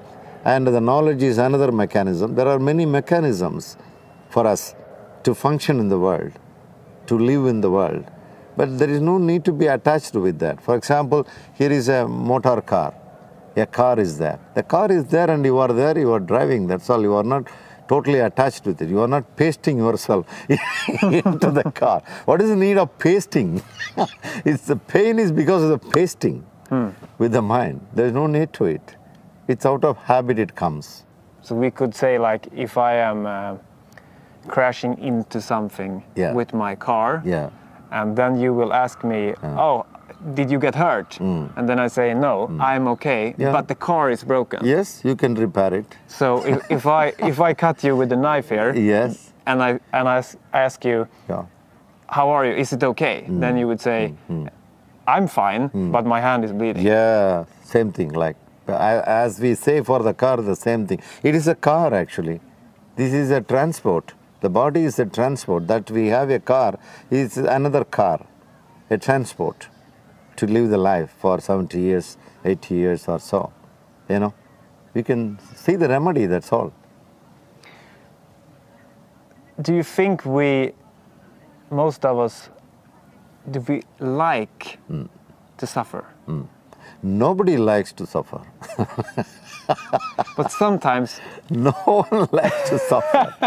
And 0.44 0.66
the 0.66 0.80
knowledge 0.80 1.22
is 1.22 1.36
another 1.36 1.70
mechanism. 1.72 2.34
There 2.34 2.48
are 2.48 2.58
many 2.58 2.86
mechanisms 2.86 3.76
for 4.30 4.46
us 4.46 4.74
to 5.24 5.34
function 5.34 5.78
in 5.78 5.88
the 5.88 5.98
world, 5.98 6.32
to 7.06 7.18
live 7.18 7.46
in 7.46 7.60
the 7.60 7.70
world. 7.70 8.04
But 8.56 8.78
there 8.78 8.88
is 8.88 9.00
no 9.00 9.18
need 9.18 9.44
to 9.46 9.52
be 9.52 9.66
attached 9.66 10.14
with 10.14 10.38
that. 10.38 10.62
For 10.62 10.76
example, 10.76 11.26
here 11.54 11.72
is 11.72 11.88
a 11.88 12.08
motor 12.08 12.60
car 12.62 12.94
a 13.56 13.66
car 13.66 13.99
is 14.00 14.18
there. 14.18 14.38
The 14.54 14.62
car 14.62 14.90
is 14.90 15.04
there 15.06 15.30
and 15.30 15.44
you 15.44 15.58
are 15.58 15.73
there, 15.73 15.96
you 15.99 16.12
are 16.12 16.20
driving, 16.20 16.66
that's 16.66 16.90
all. 16.90 17.02
You 17.02 17.14
are 17.14 17.23
not 17.23 17.49
totally 17.88 18.18
attached 18.20 18.64
with 18.66 18.80
it. 18.82 18.88
You 18.88 19.00
are 19.00 19.08
not 19.08 19.37
pasting 19.37 19.78
yourself 19.78 20.26
into 21.02 21.50
the 21.50 21.70
car. 21.75 22.02
What 22.25 22.40
is 22.40 22.49
the 22.50 22.56
need 22.56 22.78
of 22.78 22.99
pasting? 22.99 23.62
it's 24.44 24.66
the 24.66 24.76
pain 24.76 25.18
is 25.18 25.30
because 25.32 25.62
of 25.62 25.70
the 25.70 25.90
pasting 25.90 26.44
with 27.18 27.32
the 27.32 27.42
mind. 27.42 27.87
There 27.94 28.06
is 28.06 28.12
no 28.12 28.26
need 28.26 28.52
to 28.54 28.64
it. 28.64 28.96
It's 29.46 29.64
out 29.66 29.84
of 29.84 29.96
habit 29.99 30.38
it 30.38 30.54
comes. 30.56 31.04
So 31.42 31.54
we 31.54 31.70
could 31.70 31.94
say 31.94 32.18
like 32.18 32.49
if 32.52 32.76
I 32.78 32.94
am 32.96 33.26
uh, 33.26 33.56
crashing 34.49 34.99
into 34.99 35.40
something 35.40 36.02
Yeah. 36.16 36.32
with 36.32 36.52
my 36.54 36.75
car, 36.75 37.23
Yeah. 37.25 37.50
and 37.92 38.16
then 38.16 38.40
you 38.40 38.52
will 38.54 38.73
ask 38.73 39.04
me, 39.04 39.34
"Oh, 39.42 39.84
did 40.35 40.50
you 40.50 40.59
get 40.59 40.75
hurt?" 40.75 41.19
Mm. 41.21 41.49
And 41.57 41.69
then 41.69 41.78
I 41.78 41.88
say, 41.88 42.14
"No, 42.14 42.49
mm. 42.49 42.61
I'm 42.61 42.88
okay, 42.88 43.33
Mm. 43.33 43.38
Yeah. 43.43 43.52
but 43.52 43.66
the 43.69 43.75
car 43.75 44.11
is 44.11 44.25
broken." 44.25 44.61
Yes, 44.64 45.00
you 45.04 45.14
can 45.16 45.35
repair 45.35 45.75
it. 45.75 45.97
So 46.07 46.26
if, 46.47 46.59
if 46.76 46.87
I 46.87 47.12
if 47.19 47.40
I 47.40 47.54
cut 47.54 47.85
you 47.85 47.97
with 47.97 48.12
a 48.12 48.16
knife 48.16 48.49
here, 48.54 48.73
Yes. 48.75 49.33
and 49.47 49.62
I 49.62 49.71
and 49.93 50.09
I 50.09 50.19
s- 50.19 50.37
ask 50.52 50.85
you, 50.85 51.07
Yeah. 51.28 51.43
"How 52.09 52.31
are 52.31 52.45
you? 52.47 52.54
Is 52.57 52.73
it 52.73 52.83
okay?" 52.85 53.25
Mm. 53.28 53.40
Then 53.40 53.57
you 53.59 53.66
would 53.69 53.81
say, 53.81 54.14
"I'm 55.07 55.26
fine, 55.28 55.71
but 55.93 56.04
my 56.07 56.21
hand 56.21 56.45
is 56.45 56.52
bleeding." 56.52 56.87
Yeah, 56.87 57.45
same 57.62 57.93
thing. 57.93 58.11
Like 58.25 58.37
as 58.69 59.40
we 59.40 59.54
say 59.54 59.83
for 59.83 60.02
the 60.02 60.14
car, 60.14 60.37
the 60.38 60.57
same 60.57 60.87
thing. 60.87 61.00
It 61.23 61.35
is 61.35 61.49
a 61.49 61.54
car 61.54 61.93
actually. 61.95 62.40
This 62.97 63.12
is 63.12 63.31
a 63.31 63.40
transport. 63.40 64.14
The 64.40 64.49
body 64.49 64.85
is 64.85 64.99
a 64.99 65.04
transport. 65.07 65.66
That 65.69 65.90
we 65.90 66.09
have 66.09 66.31
a 66.31 66.38
car 66.38 66.78
is 67.11 67.37
another 67.37 67.85
car, 67.85 68.21
a 68.90 68.97
transport 68.99 69.69
to 70.37 70.47
live 70.47 70.71
the 70.71 70.79
life 70.79 71.14
for 71.19 71.41
70 71.41 71.79
years, 71.81 72.17
80 72.45 72.75
years 72.75 73.09
or 73.09 73.19
so. 73.19 73.53
You 74.09 74.19
know, 74.19 74.35
we 74.93 75.03
can 75.03 75.38
see 75.55 75.76
the 75.76 75.88
remedy. 75.88 76.26
That's 76.26 76.53
all. 76.53 76.73
Do 79.61 79.75
you 79.75 79.83
think 79.83 80.25
we, 80.25 80.73
most 81.71 82.05
of 82.05 82.19
us, 82.19 82.49
do 83.50 83.61
we 83.61 83.83
like 84.00 84.79
hmm. 84.88 85.05
to 85.59 85.67
suffer? 85.67 86.05
Hmm. 86.26 86.43
Nobody 87.03 87.57
likes 87.57 87.93
to 87.93 88.07
suffer. 88.07 88.41
But 90.37 90.50
sometimes, 90.50 91.21
No 91.50 91.73
one 91.73 92.29
likes 92.33 92.71
to 92.71 92.79
suffer. 92.79 93.35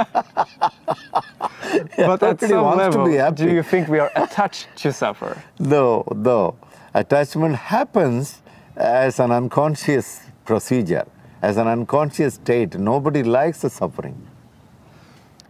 but 1.98 2.24
at 2.24 2.40
some 2.40 2.78
level, 2.78 3.32
do 3.32 3.50
you 3.50 3.64
think 3.64 3.88
we 3.88 4.00
are 4.00 4.12
attached 4.16 4.68
to 4.78 4.94
suffer? 4.94 5.42
No, 5.60 6.04
no. 6.16 6.56
Attachment 6.98 7.56
happens 7.56 8.42
as 8.76 9.20
an 9.20 9.32
unconscious 9.32 10.22
procedure, 10.46 11.06
as 11.44 11.58
an 11.58 11.68
unconscious 11.68 12.34
state. 12.34 12.74
Nobody 12.74 13.22
likes 13.22 13.62
the 13.62 13.70
suffering. 13.70 14.20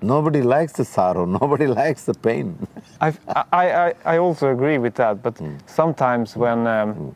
Nobody 0.01 0.41
likes 0.41 0.73
the 0.73 0.83
sorrow. 0.83 1.25
Nobody 1.41 1.67
likes 1.67 2.03
the 2.03 2.13
pain. 2.15 2.67
I, 2.99 3.13
I, 3.53 3.93
I 4.03 4.17
also 4.17 4.51
agree 4.51 4.77
with 4.77 4.95
that, 4.95 5.23
but 5.23 5.37
hmm. 5.37 5.55
sometimes 5.67 6.35
when, 6.35 6.59
hmm. 6.63 6.67
um, 6.67 7.15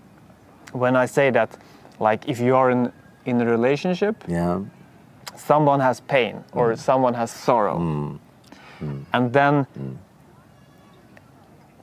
when 0.71 0.95
I 0.95 1.07
say 1.07 1.29
that, 1.31 1.57
like 2.00 2.29
if 2.29 2.39
you 2.39 2.55
are 2.55 2.71
in, 2.71 2.89
in 3.25 3.41
a 3.41 3.45
relationship, 3.45 4.23
Yeah. 4.29 4.61
someone 5.35 5.81
has 5.81 6.00
pain 6.00 6.41
or 6.53 6.69
hmm. 6.69 6.75
someone 6.77 7.15
has 7.15 7.31
sorrow, 7.31 8.17
and 9.11 9.33
then 9.33 9.67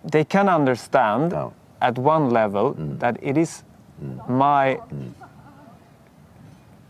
they 0.02 0.24
can 0.24 0.48
understand 0.48 1.34
Oh. 1.34 1.52
At 1.80 1.98
one 1.98 2.30
level 2.30 2.74
mm. 2.74 2.98
that 2.98 3.18
it 3.22 3.36
is 3.36 3.64
my 4.28 4.78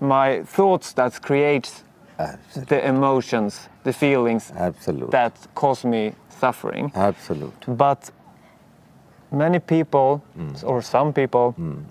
my 0.00 0.42
thoughts 0.45 0.92
that 0.92 1.21
creates 1.23 1.83
Absolutely. 2.18 2.76
the 2.76 2.88
emotions, 2.88 3.68
the 3.85 3.92
feelings 3.92 4.52
Absolute. 4.57 5.11
that 5.11 5.35
cause 5.54 5.85
me 5.85 6.12
suffering. 6.28 6.92
Absolute. 6.95 7.64
But 7.66 8.11
many 9.33 9.59
people, 9.59 10.23
mm. 10.37 10.64
or 10.64 10.83
some 10.83 11.12
people, 11.12 11.54
mm. 11.59 11.83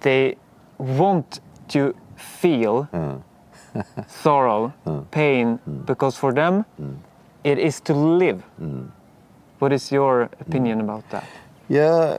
they 0.00 0.36
want 0.78 1.40
to 1.68 1.94
feel 2.16 2.88
sorrow, 4.06 4.72
pain, 5.10 5.58
because 5.86 6.16
for 6.16 6.32
them 6.32 6.64
it 7.44 7.58
is 7.58 7.80
to 7.80 7.94
live. 7.94 8.42
What 9.58 9.72
is 9.72 9.90
your 9.90 10.22
opinion 10.40 10.80
about 10.80 11.08
that? 11.10 11.24
Yeah, 11.70 12.16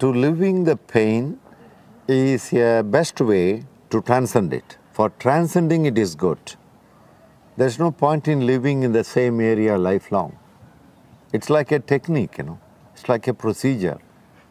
to 0.00 0.12
living 0.12 0.64
the 0.64 0.74
pain 0.74 1.38
is 2.08 2.52
a 2.52 2.82
best 2.82 3.20
way 3.20 3.62
to 3.90 4.02
transcend 4.02 4.52
it. 4.52 4.76
For 4.90 5.10
transcending 5.20 5.86
it 5.86 5.96
is 5.96 6.16
good. 6.16 6.56
There's 7.56 7.78
no 7.78 7.92
point 7.92 8.26
in 8.26 8.44
living 8.44 8.82
in 8.82 8.90
the 8.90 9.04
same 9.04 9.40
area 9.40 9.78
lifelong. 9.78 10.36
It's 11.32 11.48
like 11.48 11.70
a 11.70 11.78
technique, 11.78 12.38
you 12.38 12.44
know. 12.44 12.58
It's 12.92 13.08
like 13.08 13.28
a 13.28 13.34
procedure. 13.34 13.98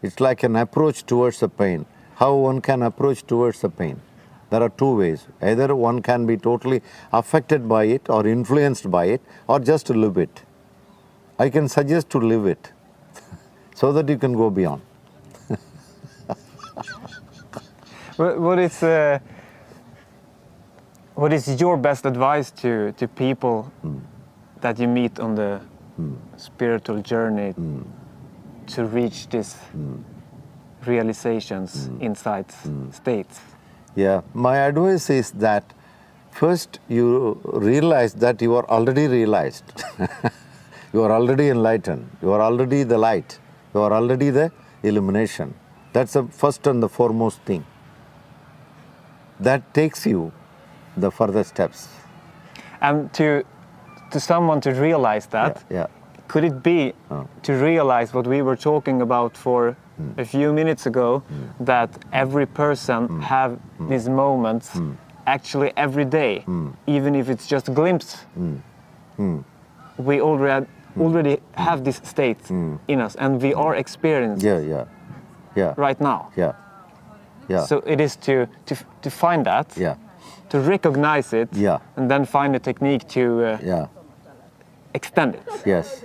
It's 0.01 0.21
like 0.21 0.43
an 0.43 0.55
approach 0.55 1.05
towards 1.05 1.41
the 1.41 1.49
pain. 1.49 1.85
How 2.15 2.33
one 2.33 2.61
can 2.61 2.83
approach 2.83 3.27
towards 3.27 3.59
the 3.59 3.69
pain. 3.69 4.01
There 4.49 4.63
are 4.63 4.69
two 4.69 4.95
ways. 4.95 5.27
Either 5.41 5.75
one 5.75 6.01
can 6.01 6.25
be 6.25 6.37
totally 6.37 6.81
affected 7.11 7.67
by 7.67 7.83
it 7.83 8.09
or 8.09 8.25
influenced 8.25 8.89
by 8.89 9.05
it 9.07 9.21
or 9.47 9.59
just 9.59 9.89
live 9.89 10.17
it. 10.17 10.43
I 11.37 11.49
can 11.49 11.67
suggest 11.67 12.09
to 12.11 12.19
live 12.19 12.45
it 12.45 12.71
so 13.81 13.91
that 13.91 14.07
you 14.07 14.17
can 14.17 14.33
go 14.33 14.49
beyond. 14.49 14.81
What, 18.17 18.39
what 18.39 18.59
is 18.59 18.83
uh, 18.83 19.17
what 21.15 21.33
is 21.33 21.59
your 21.59 21.77
best 21.77 22.05
advice 22.05 22.51
to 22.61 22.91
to 22.99 23.07
people 23.07 23.63
hmm. 23.81 23.99
that 24.59 24.79
you 24.79 24.87
meet 24.87 25.19
on 25.19 25.35
the 25.35 25.59
hmm. 25.95 26.13
spiritual 26.37 27.01
journey 27.01 27.51
hmm. 27.51 27.81
to 28.75 28.85
reach 28.85 29.27
this 29.29 29.55
realizations, 30.85 31.89
insights, 31.99 32.55
states? 32.91 33.41
Yeah, 33.95 34.21
my 34.33 34.57
advice 34.57 35.09
is 35.09 35.31
that 35.31 35.63
first 36.31 36.79
you 36.87 37.39
realize 37.43 38.13
that 38.25 38.41
you 38.41 38.55
are 38.55 38.67
already 38.69 39.07
realized. 39.07 39.63
you 40.93 41.01
are 41.01 41.11
already 41.11 41.49
enlightened. 41.49 42.09
You 42.21 42.31
are 42.33 42.41
already 42.41 42.83
the 42.83 42.97
light. 42.97 43.39
You 43.73 43.81
are 43.81 43.93
already 43.93 44.29
the 44.29 44.51
illumination. 44.83 45.53
That's 45.93 46.13
the 46.13 46.23
first 46.25 46.67
and 46.67 46.81
the 46.81 46.89
foremost 46.89 47.41
thing. 47.41 47.65
That 49.39 49.73
takes 49.73 50.05
you 50.05 50.31
the 50.97 51.11
further 51.11 51.43
steps. 51.43 51.87
And 52.81 53.13
to 53.13 53.43
to 54.11 54.19
someone 54.19 54.59
to 54.61 54.71
realize 54.71 55.25
that, 55.27 55.63
Yeah, 55.69 55.77
yeah. 55.77 55.87
could 56.27 56.43
it 56.43 56.61
be 56.61 56.93
oh. 57.09 57.27
to 57.43 57.53
realize 57.53 58.13
what 58.13 58.27
we 58.27 58.41
were 58.41 58.57
talking 58.57 59.01
about 59.01 59.37
for 59.37 59.75
hmm. 59.97 60.19
a 60.19 60.25
few 60.25 60.51
minutes 60.53 60.85
ago 60.85 61.19
hmm. 61.19 61.63
that 61.63 61.89
every 62.11 62.45
person 62.45 63.07
hmm. 63.07 63.21
have 63.21 63.57
these 63.89 64.09
moments 64.09 64.77
actually 65.27 65.71
every 65.77 66.05
day 66.05 66.43
even 66.87 67.15
if 67.15 67.29
it's 67.29 67.47
just 67.47 67.69
a 67.69 67.71
glimpse? 67.71 68.25
We 69.97 70.21
already 70.21 70.65
already 70.99 71.39
have 71.53 71.83
this 71.83 72.01
state 72.03 72.49
in 72.87 73.01
us 73.01 73.15
and 73.15 73.41
we 73.41 73.53
are 73.53 73.75
experiencing 73.75 74.47
Yeah, 74.49 74.59
yeah, 74.59 74.85
yeah, 75.55 75.73
right 75.77 75.99
now 76.01 76.29
yeah, 76.37 76.53
yeah, 77.49 77.65
so 77.65 77.77
it 77.85 77.99
is 78.01 78.15
to 78.17 78.47
to, 78.65 78.75
to 79.01 79.09
find 79.09 79.45
that 79.45 79.67
yeah, 79.77 79.95
to 80.49 80.59
recognize 80.59 81.33
it 81.33 81.49
Yeah. 81.53 81.79
and 81.95 82.09
then 82.09 82.25
find 82.25 82.55
a 82.55 82.59
technique 82.59 83.07
to 83.09 83.21
uh, 83.21 83.57
yeah. 83.63 83.87
extend 84.93 85.35
it 85.35 85.43
Yes. 85.65 86.03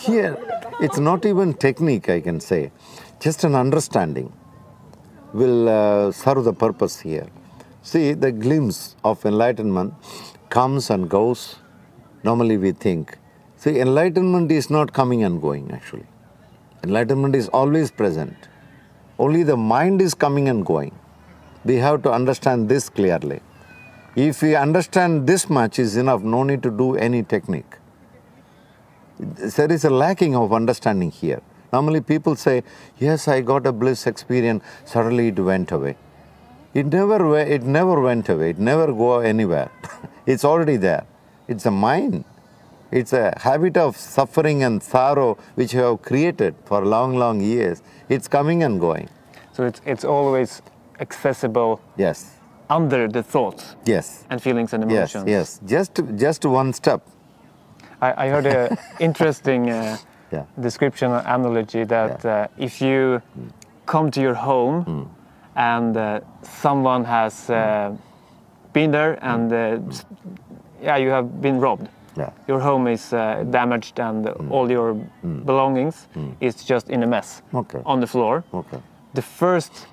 Here, 0.00 0.36
it's 0.80 0.98
not 0.98 1.24
even 1.24 1.54
technique, 1.54 2.10
I 2.10 2.20
can 2.20 2.38
say. 2.38 2.70
Just 3.18 3.44
an 3.44 3.54
understanding 3.54 4.30
will 5.32 5.68
uh, 5.68 6.12
serve 6.12 6.44
the 6.44 6.52
purpose 6.52 7.00
here. 7.00 7.26
See, 7.82 8.12
the 8.12 8.30
glimpse 8.30 8.94
of 9.02 9.24
enlightenment 9.24 9.94
comes 10.50 10.90
and 10.90 11.08
goes. 11.08 11.56
Normally, 12.24 12.58
we 12.58 12.72
think. 12.72 13.16
See, 13.66 13.80
enlightenment 13.80 14.52
is 14.52 14.70
not 14.70 14.92
coming 14.92 15.24
and 15.24 15.40
going, 15.42 15.70
actually. 15.72 16.06
Enlightenment 16.84 17.34
is 17.34 17.48
always 17.48 17.90
present. 17.90 18.36
Only 19.18 19.42
the 19.42 19.56
mind 19.56 20.00
is 20.00 20.14
coming 20.14 20.48
and 20.48 20.64
going. 20.64 20.94
We 21.64 21.76
have 21.76 22.02
to 22.04 22.12
understand 22.12 22.68
this 22.68 22.88
clearly. 22.88 23.40
If 24.14 24.42
we 24.42 24.54
understand 24.54 25.26
this 25.26 25.50
much 25.50 25.78
is 25.78 25.96
enough, 25.96 26.22
no 26.22 26.44
need 26.44 26.62
to 26.62 26.70
do 26.70 26.94
any 26.94 27.22
technique 27.22 27.76
there 29.18 29.72
is 29.72 29.84
a 29.84 29.90
lacking 29.90 30.36
of 30.36 30.52
understanding 30.52 31.10
here. 31.10 31.40
Normally 31.72 32.00
people 32.00 32.36
say, 32.36 32.62
yes, 32.98 33.28
I 33.28 33.40
got 33.40 33.66
a 33.66 33.72
bliss 33.72 34.06
experience, 34.06 34.62
suddenly 34.84 35.28
it 35.28 35.38
went 35.38 35.72
away. 35.72 35.96
It 36.74 36.86
never, 36.86 37.38
it 37.38 37.62
never 37.62 38.00
went 38.00 38.28
away, 38.28 38.50
it 38.50 38.58
never 38.58 38.92
go 38.92 39.20
anywhere. 39.20 39.70
it's 40.26 40.44
already 40.44 40.76
there. 40.76 41.06
It's 41.48 41.66
a 41.66 41.70
mind. 41.70 42.24
It's 42.90 43.12
a 43.12 43.32
habit 43.38 43.76
of 43.76 43.96
suffering 43.96 44.62
and 44.62 44.82
sorrow 44.82 45.36
which 45.56 45.74
you 45.74 45.80
have 45.80 46.02
created 46.02 46.54
for 46.64 46.84
long, 46.84 47.16
long 47.16 47.40
years. 47.40 47.82
It's 48.08 48.28
coming 48.28 48.62
and 48.62 48.80
going. 48.80 49.08
so 49.52 49.64
it's 49.64 49.80
it's 49.86 50.04
always 50.04 50.62
accessible 51.00 51.80
Yes, 51.96 52.18
under 52.68 53.08
the 53.08 53.22
thoughts 53.22 53.76
yes, 53.86 54.24
and 54.30 54.40
feelings 54.40 54.72
and 54.74 54.82
yes, 54.90 55.14
emotions 55.14 55.28
yes. 55.28 55.60
Just, 55.66 56.00
just 56.16 56.44
one 56.44 56.72
step. 56.72 57.00
I, 58.02 58.26
I 58.26 58.28
heard 58.28 58.46
an 58.46 58.76
interesting 59.00 59.70
uh, 59.70 59.96
Yeah. 60.32 60.44
description 60.60 61.10
or 61.12 61.22
analogy 61.26 61.84
that 61.84 62.24
Yeah. 62.24 62.32
uh, 62.42 62.64
if 62.66 62.80
you 62.82 63.20
come 63.86 64.10
to 64.10 64.20
your 64.20 64.34
home 64.34 65.08
and 65.54 65.96
uh, 65.96 66.20
someone 66.42 67.04
has 67.04 67.50
uh, 67.50 67.92
been 68.72 68.90
there 68.90 69.18
and 69.22 69.52
uh, 69.52 69.78
yeah, 70.82 70.96
you 71.00 71.10
have 71.10 71.40
been 71.40 71.60
robbed. 71.60 71.88
Yeah. 72.16 72.30
Your 72.48 72.60
home 72.60 72.86
is 72.86 73.12
uh, 73.12 73.44
damaged 73.50 74.00
and 74.00 74.26
mm. 74.26 74.50
all 74.50 74.70
your 74.70 74.94
mm. 74.94 75.44
belongings 75.44 76.08
mm. 76.14 76.34
is 76.40 76.64
just 76.64 76.88
in 76.88 77.02
a 77.02 77.06
mess 77.06 77.42
Okay. 77.52 77.82
on 77.84 78.00
the 78.00 78.06
floor. 78.06 78.44
Okay. 78.52 78.78
The 79.14 79.22
first 79.22 79.86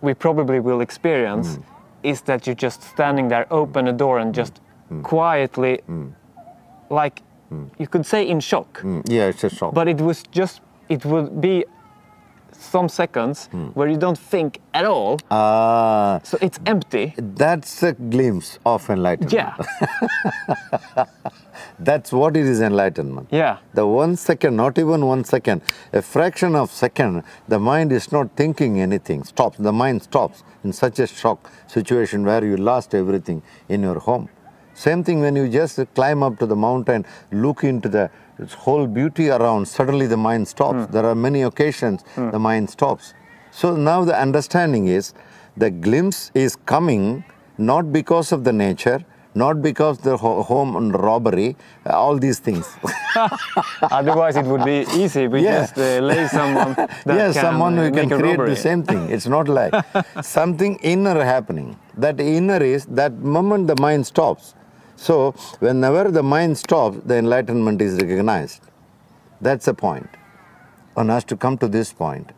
we 0.00 0.14
probably 0.14 0.60
will 0.60 0.80
experience 0.80 1.58
is 2.02 2.20
that 2.22 2.46
you're 2.46 2.62
just 2.62 2.82
standing 2.82 3.28
there, 3.28 3.46
open 3.50 3.88
a 3.88 3.92
door, 3.92 4.18
and 4.18 4.34
just 4.34 4.60
quietly, 5.02 5.80
like 6.90 7.22
you 7.78 7.86
could 7.86 8.06
say 8.06 8.28
in 8.28 8.40
shock, 8.40 8.80
Mm, 8.82 9.02
Yeah, 9.08 9.28
it's 9.28 9.44
a 9.44 9.50
shock. 9.50 9.74
but 9.74 9.88
it 9.88 10.00
was 10.00 10.22
just, 10.30 10.60
it 10.88 11.04
would 11.04 11.40
be 11.40 11.64
some 12.52 12.88
seconds 12.88 13.48
where 13.74 13.88
you 13.88 13.96
don't 13.96 14.18
think 14.18 14.60
at 14.74 14.84
all, 14.84 15.18
Ah, 15.30 16.20
so 16.22 16.36
it's 16.40 16.58
empty. 16.66 17.14
that's 17.16 17.82
a 17.82 17.92
glimpse 17.92 18.58
of 18.66 18.88
enlightenment. 18.90 19.32
Yeah, 19.32 19.54
That's 21.80 22.12
what 22.12 22.36
it 22.36 22.44
is 22.46 22.60
enlightenment. 22.60 23.28
yeah, 23.30 23.58
The 23.74 23.86
one 23.86 24.16
second, 24.16 24.56
not 24.56 24.78
even 24.78 25.06
one 25.06 25.24
second, 25.24 25.62
a 25.92 26.02
fraction 26.02 26.54
of 26.56 26.70
second, 26.70 27.22
the 27.48 27.58
mind 27.58 27.92
is 27.92 28.10
not 28.12 28.30
thinking 28.36 28.80
anything, 28.80 29.22
stops. 29.24 29.58
The 29.58 29.72
mind 29.72 30.02
stops 30.02 30.42
in 30.64 30.72
such 30.72 30.98
a 30.98 31.06
shock 31.06 31.50
situation 31.66 32.24
where 32.24 32.44
you 32.44 32.56
lost 32.56 32.94
everything 32.94 33.42
in 33.68 33.82
your 33.82 33.98
home. 34.00 34.28
Same 34.74 35.02
thing 35.04 35.20
when 35.20 35.34
you 35.36 35.48
just 35.48 35.78
climb 35.94 36.22
up 36.22 36.38
to 36.38 36.46
the 36.46 36.56
mountain, 36.56 37.04
look 37.32 37.64
into 37.64 37.88
the 37.88 38.10
whole 38.54 38.86
beauty 38.86 39.30
around, 39.30 39.66
suddenly 39.66 40.06
the 40.06 40.16
mind 40.16 40.46
stops. 40.48 40.86
There 40.92 41.04
are 41.04 41.14
many 41.14 41.42
occasions 41.42 42.04
the 42.16 42.38
mind 42.38 42.70
stops. 42.70 43.14
So 43.50 43.76
now 43.76 44.04
the 44.04 44.16
understanding 44.16 44.86
is 44.88 45.14
the 45.56 45.70
glimpse 45.70 46.30
is 46.34 46.56
coming 46.56 47.24
not 47.58 47.92
because 47.92 48.30
of 48.30 48.44
the 48.44 48.52
nature, 48.52 49.04
not 49.34 49.60
because 49.62 49.98
the 49.98 50.16
ho- 50.16 50.42
home 50.42 50.76
and 50.76 50.94
robbery, 50.94 51.56
all 51.86 52.16
these 52.18 52.38
things. 52.38 52.68
otherwise 53.90 54.36
it 54.36 54.44
would 54.44 54.64
be 54.64 54.84
easy. 54.94 55.26
We 55.28 55.42
Yeah. 55.42 55.60
just 55.60 55.78
uh, 55.78 56.00
lay 56.00 56.26
someone 56.28 56.74
that 57.06 57.34
someone 57.34 57.78
uh, 57.78 57.84
who 57.84 57.90
can 57.90 58.08
create 58.08 58.38
robbery. 58.38 58.50
the 58.50 58.56
same 58.56 58.82
thing. 58.82 59.10
It's 59.10 59.26
not 59.26 59.48
like 59.48 59.74
something 60.22 60.76
inner 60.82 61.22
happening. 61.24 61.76
That 61.96 62.20
inner 62.20 62.62
is 62.62 62.86
that 62.86 63.12
moment 63.14 63.66
the 63.66 63.76
mind 63.80 64.06
stops. 64.06 64.54
So 64.98 65.32
whenever 65.60 66.10
the 66.10 66.22
mind 66.22 66.58
stops, 66.58 66.98
the 67.04 67.16
enlightenment 67.16 67.80
is 67.80 67.94
recognized. 67.94 68.62
That's 69.40 69.66
the 69.66 69.74
point. 69.74 70.08
One 70.94 71.08
has 71.08 71.24
to 71.24 71.36
come 71.36 71.56
to 71.58 71.68
this 71.68 71.92
point. 71.92 72.32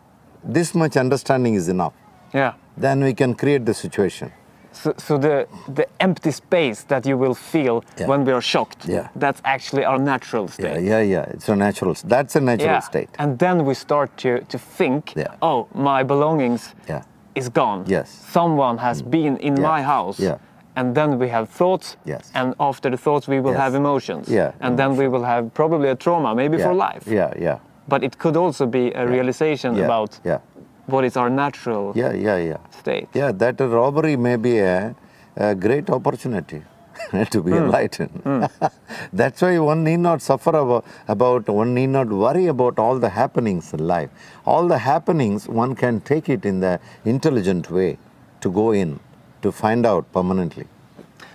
This 0.45 0.75
much 0.75 0.97
understanding 0.99 1.55
is 1.55 1.69
enough. 1.69 1.95
Yeah. 2.35 2.53
Then 2.77 3.03
we 3.03 3.15
can 3.15 3.35
create 3.35 3.65
the 3.65 3.73
situation. 3.75 4.31
So, 4.73 4.95
so 4.99 5.19
the 5.19 5.49
the 5.75 5.87
empty 5.99 6.31
space 6.31 6.85
that 6.85 7.07
you 7.07 7.17
will 7.19 7.35
feel 7.35 7.83
Yeah. 7.99 8.09
when 8.09 8.25
we 8.25 8.33
are 8.33 8.43
shocked, 8.43 8.87
Yeah. 8.87 9.09
that's 9.17 9.41
actually 9.45 9.85
our 9.85 9.99
natural 9.99 10.49
state. 10.49 10.83
yeah, 10.83 11.01
yeah. 11.03 11.15
yeah. 11.15 11.35
It's 11.35 11.49
a 11.49 11.57
natural. 11.57 11.95
That's 12.05 12.37
a 12.37 12.41
natural 12.41 12.75
Yeah. 12.75 12.81
state. 12.81 13.09
And 13.19 13.39
then 13.39 13.65
we 13.65 13.75
start 13.75 14.17
to, 14.19 14.41
to 14.53 14.59
think, 14.59 15.15
Yeah. 15.17 15.35
oh, 15.43 15.67
my 15.75 16.05
belongings 16.05 16.75
Yeah. 16.89 17.03
is 17.35 17.49
gone. 17.49 17.85
Yes. 17.87 18.11
Someone 18.33 18.79
has 18.79 19.03
mm. 19.03 19.11
been 19.11 19.37
in 19.39 19.55
my 19.61 19.83
house. 19.83 20.21
Yeah. 20.23 20.37
And 20.81 20.95
then 20.95 21.19
we 21.19 21.29
have 21.29 21.47
thoughts. 21.61 21.97
Yes. 22.07 22.31
And 22.35 22.55
after 22.59 22.89
the 22.91 22.97
thoughts, 22.97 23.29
we 23.29 23.39
will 23.41 23.53
Yes. 23.53 23.61
have 23.65 23.75
emotions. 23.75 24.29
Yeah, 24.29 24.53
And 24.61 24.79
then 24.79 24.97
we 24.97 25.09
will 25.09 25.25
have 25.25 25.45
probably 25.61 25.89
a 25.91 25.95
trauma, 26.05 26.35
maybe 26.35 26.57
yeah. 26.57 26.67
for 26.67 26.75
life. 26.75 27.05
Yeah, 27.07 27.33
yeah. 27.47 27.59
But 27.89 28.03
it 28.03 28.15
could 28.23 28.37
also 28.37 28.67
be 28.67 28.85
a 29.03 29.05
realization 29.07 29.71
yeah. 29.75 29.85
about 29.85 30.11
Yeah. 30.25 30.39
what 30.87 31.05
is 31.05 31.17
our 31.17 31.31
natural 31.31 31.93
Yeah, 31.95 32.13
yeah, 32.27 32.39
yeah. 32.51 32.57
state. 32.81 33.09
Yeah, 33.13 33.33
that 33.43 33.61
robbery 33.61 34.17
may 34.17 34.37
be 34.37 34.55
a, 34.59 34.95
a 35.37 35.55
great 35.55 35.91
opportunity 35.91 36.63
to 37.35 37.43
be 37.43 37.51
hmm. 37.51 37.65
enlightened. 37.65 38.15
Hmm. 38.25 38.45
That's 39.21 39.43
why 39.43 39.59
one 39.59 39.85
need 39.85 40.01
not 40.01 40.23
suffer 40.23 40.51
about, 40.65 40.85
about, 41.09 41.49
one 41.49 41.75
need 41.75 41.91
not 41.99 42.09
worry 42.09 42.47
about 42.47 42.79
all 42.79 42.99
the 42.99 43.11
happenings 43.11 43.75
in 43.75 43.87
life. 43.87 44.11
All 44.47 44.67
the 44.69 44.79
happenings, 44.79 45.49
one 45.63 45.75
can 45.75 46.01
take 46.01 46.29
it 46.29 46.45
in 46.45 46.61
the 46.61 46.81
intelligent 47.05 47.71
way 47.71 47.99
to 48.41 48.51
go 48.51 48.73
in, 48.73 48.99
to 49.43 49.53
find 49.53 49.87
out 49.87 50.05
permanently. 50.13 50.67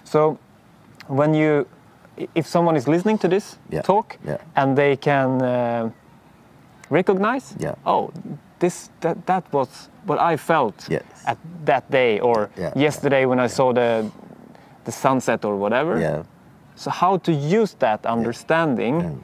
So, 0.04 0.38
when 1.08 1.34
you, 1.34 1.66
if 2.36 2.48
someone 2.48 2.76
is 2.78 2.88
listening 2.88 3.18
to 3.20 3.28
this 3.28 3.58
Yeah, 3.70 3.82
talk 3.82 4.18
yeah. 4.28 4.38
and 4.56 4.76
they 4.78 4.96
can 4.98 5.42
uh, 5.42 5.90
recognize, 6.90 7.56
Yeah. 7.60 7.76
oh, 7.86 8.12
this 8.60 8.90
that 9.02 9.26
that 9.26 9.44
was 9.54 9.90
what 10.08 10.20
I 10.34 10.38
felt 10.38 10.88
Yes. 10.90 11.04
at 11.26 11.38
that 11.66 11.90
day 11.92 12.20
or 12.20 12.50
yesterday 12.76 13.26
when 13.26 13.40
I 13.40 13.48
saw 13.48 13.74
the 13.74 14.06
the 14.86 14.92
sunset 14.92 15.46
or 15.46 15.56
whatever. 15.56 16.00
Yeah, 16.00 16.24
So 16.76 16.92
how 16.92 17.18
to 17.18 17.32
use 17.32 17.76
that 17.80 18.06
understanding 18.06 19.24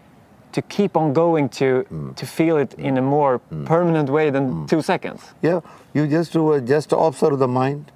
to 0.52 0.62
keep 0.62 0.98
on 0.98 1.14
going 1.14 1.50
to 1.50 1.66
Mm. 1.90 2.16
to 2.16 2.26
feel 2.26 2.58
it 2.58 2.74
in 2.78 2.98
a 2.98 3.02
more 3.02 3.40
permanent 3.66 4.10
way 4.10 4.32
than 4.32 4.66
two 4.68 4.82
seconds. 4.82 5.22
yeah. 5.44 5.62
You 5.94 6.08
just 6.08 6.34
do, 6.34 6.60
just 6.62 6.92
observe 6.94 7.38
the 7.40 7.48
mind, 7.48 7.92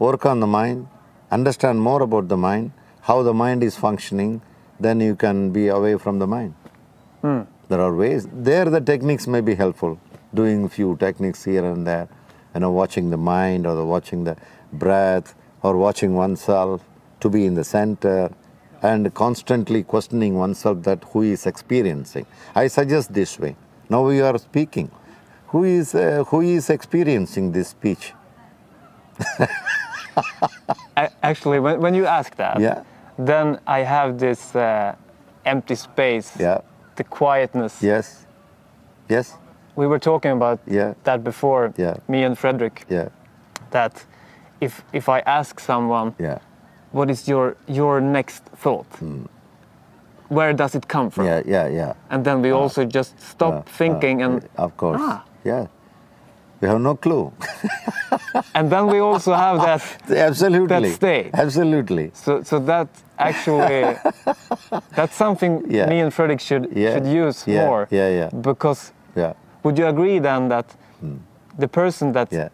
work 0.00 0.26
on 0.26 0.40
the 0.40 0.46
mind, 0.46 0.88
understand 1.30 1.80
more 1.80 2.02
about 2.02 2.26
the 2.28 2.36
mind, 2.36 2.72
how 3.02 3.22
the 3.22 3.34
mind 3.34 3.62
is 3.62 3.76
functioning. 3.76 4.42
Then 4.80 4.98
you 5.00 5.14
can 5.14 5.50
be 5.52 5.68
away 5.68 5.98
from 5.98 6.18
the 6.18 6.26
mind. 6.26 6.54
There 7.68 7.80
are 7.80 7.94
ways. 7.94 8.26
There, 8.32 8.64
the 8.64 8.80
techniques 8.80 9.26
may 9.26 9.42
be 9.42 9.54
helpful. 9.54 10.00
Doing 10.34 10.68
few 10.68 10.96
techniques 10.96 11.44
here 11.44 11.64
and 11.64 11.86
there, 11.86 12.08
you 12.54 12.60
know, 12.60 12.70
watching 12.70 13.10
the 13.10 13.18
mind 13.18 13.66
or 13.66 13.74
the 13.74 13.84
watching 13.84 14.24
the 14.24 14.36
breath 14.72 15.34
or 15.62 15.76
watching 15.76 16.14
oneself 16.14 16.82
to 17.20 17.28
be 17.28 17.44
in 17.44 17.54
the 17.54 17.64
center 17.64 18.32
and 18.82 19.12
constantly 19.12 19.82
questioning 19.82 20.34
oneself 20.36 20.82
that 20.84 21.04
who 21.12 21.22
is 21.22 21.46
experiencing. 21.46 22.24
I 22.54 22.68
suggest 22.68 23.12
this 23.12 23.38
way. 23.38 23.54
Now 23.90 24.06
we 24.06 24.20
are 24.22 24.38
speaking. 24.38 24.90
Who 25.48 25.64
is 25.64 25.94
uh, 25.94 26.24
who 26.28 26.40
is 26.40 26.70
experiencing 26.70 27.52
this 27.52 27.68
speech? 27.68 28.14
Actually, 31.22 31.60
when, 31.60 31.80
when 31.80 31.94
you 31.94 32.06
ask 32.06 32.36
that, 32.36 32.58
Yeah. 32.60 32.82
then 33.18 33.58
I 33.66 33.80
have 33.84 34.18
this 34.18 34.54
uh, 34.56 34.94
empty 35.44 35.74
space, 35.74 36.36
Yeah. 36.40 36.58
the 36.96 37.04
quietness. 37.04 37.82
Yes. 37.82 38.26
Yes. 39.08 39.36
We 39.76 39.86
were 39.86 39.98
talking 39.98 40.32
about 40.32 40.58
Yeah. 40.66 40.94
that 41.04 41.22
before, 41.24 41.72
Yeah. 41.76 41.94
me 42.08 42.24
and 42.24 42.36
Fredrik, 42.38 42.84
Yeah. 42.88 43.08
that 43.70 44.04
if, 44.60 44.82
if 44.92 45.08
I 45.08 45.20
ask 45.26 45.60
someone, 45.60 46.12
Yeah. 46.18 46.38
what 46.92 47.10
is 47.10 47.28
your, 47.28 47.56
your 47.66 48.00
next 48.00 48.44
thought? 48.56 48.86
Where 50.28 50.52
does 50.52 50.74
it 50.74 50.86
come 50.88 51.10
from? 51.10 51.24
Yeah. 51.26 51.42
Yeah. 51.46 51.68
Yeah. 51.68 51.92
And 52.10 52.24
then 52.24 52.42
we 52.42 52.50
also 52.52 52.84
just 52.84 53.18
stop 53.20 53.52
Uh, 53.54 53.62
thinking 53.78 54.22
uh, 54.22 54.26
and, 54.26 54.48
of 54.56 54.76
course. 54.76 55.00
Ah. 55.02 55.22
Yeah. 55.44 55.66
We 56.60 56.68
have 56.68 56.80
no 56.80 56.94
clue. 56.94 57.32
and 58.54 58.70
then 58.70 58.86
we 58.86 58.98
also 58.98 59.32
have 59.32 59.58
that 59.58 59.82
Absolutely. 60.10 60.88
That 60.88 60.94
state. 60.94 61.30
Absolutely. 61.34 62.10
So, 62.14 62.42
so 62.42 62.58
that 62.60 62.88
actually, 63.18 63.96
that's 64.96 65.14
something 65.16 65.64
Yeah. 65.70 65.86
me 65.88 66.00
and 66.00 66.12
Fredrik 66.12 66.40
should 66.40 66.68
Yeah. 66.74 66.94
should 66.94 67.06
use 67.06 67.46
Yeah, 67.46 67.66
more. 67.66 67.88
yeah, 67.90 68.08
yeah. 68.08 68.30
Because 68.40 68.92
Yeah. 69.16 69.32
would 69.62 69.78
you 69.78 69.86
agree 69.88 70.18
then 70.20 70.48
that 70.48 70.66
hmm. 71.00 71.16
the 71.58 71.68
person 71.68 72.12
that. 72.12 72.32
Yeah. 72.32 72.48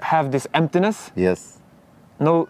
have 0.00 0.30
this 0.30 0.46
emptiness, 0.52 1.10
Yes. 1.16 1.58
no 2.20 2.48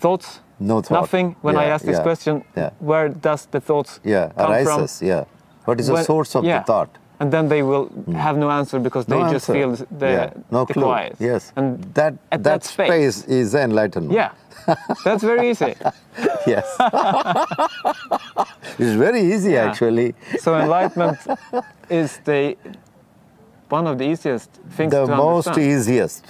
thoughts, 0.00 0.40
No 0.58 0.80
thought. 0.82 1.00
nothing. 1.00 1.36
When 1.42 1.56
I 1.56 1.66
ask 1.66 1.84
this 1.84 2.00
question, 2.00 2.42
yeah. 2.56 2.70
where 2.80 3.08
does 3.08 3.46
the 3.50 3.60
thoughts 3.60 4.00
Yeah. 4.04 4.30
come 4.36 4.50
Arises. 4.52 5.02
Yeah. 5.02 5.24
What 5.64 5.80
is 5.80 5.86
from? 5.86 5.96
the 5.96 6.02
source 6.04 6.34
of 6.38 6.44
the 6.44 6.62
thought? 6.66 6.88
And 7.20 7.32
then 7.32 7.48
they 7.48 7.62
will 7.62 7.86
hmm. 7.86 8.12
have 8.12 8.36
no 8.36 8.50
answer 8.50 8.78
because 8.78 9.08
No 9.08 9.16
they 9.24 9.32
just 9.32 9.50
answer. 9.50 9.52
feel 9.52 9.98
the, 9.98 10.06
yeah. 10.06 10.32
no 10.50 10.64
the 10.64 10.74
clue. 10.74 10.82
quiet. 10.84 11.16
Yes. 11.18 11.52
And 11.56 11.82
that 11.94 12.14
at 12.30 12.30
that, 12.30 12.42
that 12.44 12.64
space- 12.64 13.16
space 13.16 13.24
is 13.24 13.54
enlightenment. 13.54 14.14
yeah, 14.14 14.32
that's 15.04 15.22
very 15.22 15.50
easy. 15.50 15.74
Yes. 16.46 16.76
it's 18.78 18.96
very 18.96 19.20
easy 19.32 19.52
Yeah. 19.52 19.66
actually. 19.66 20.14
So 20.38 20.56
enlightenment 20.56 21.18
is 21.90 22.18
the 22.24 22.56
one 23.68 23.86
of 23.86 23.98
the 23.98 24.04
easiest 24.04 24.50
things 24.70 24.92
the 24.92 25.06
most 25.06 25.48
understand. 25.48 25.72
easiest 25.72 26.24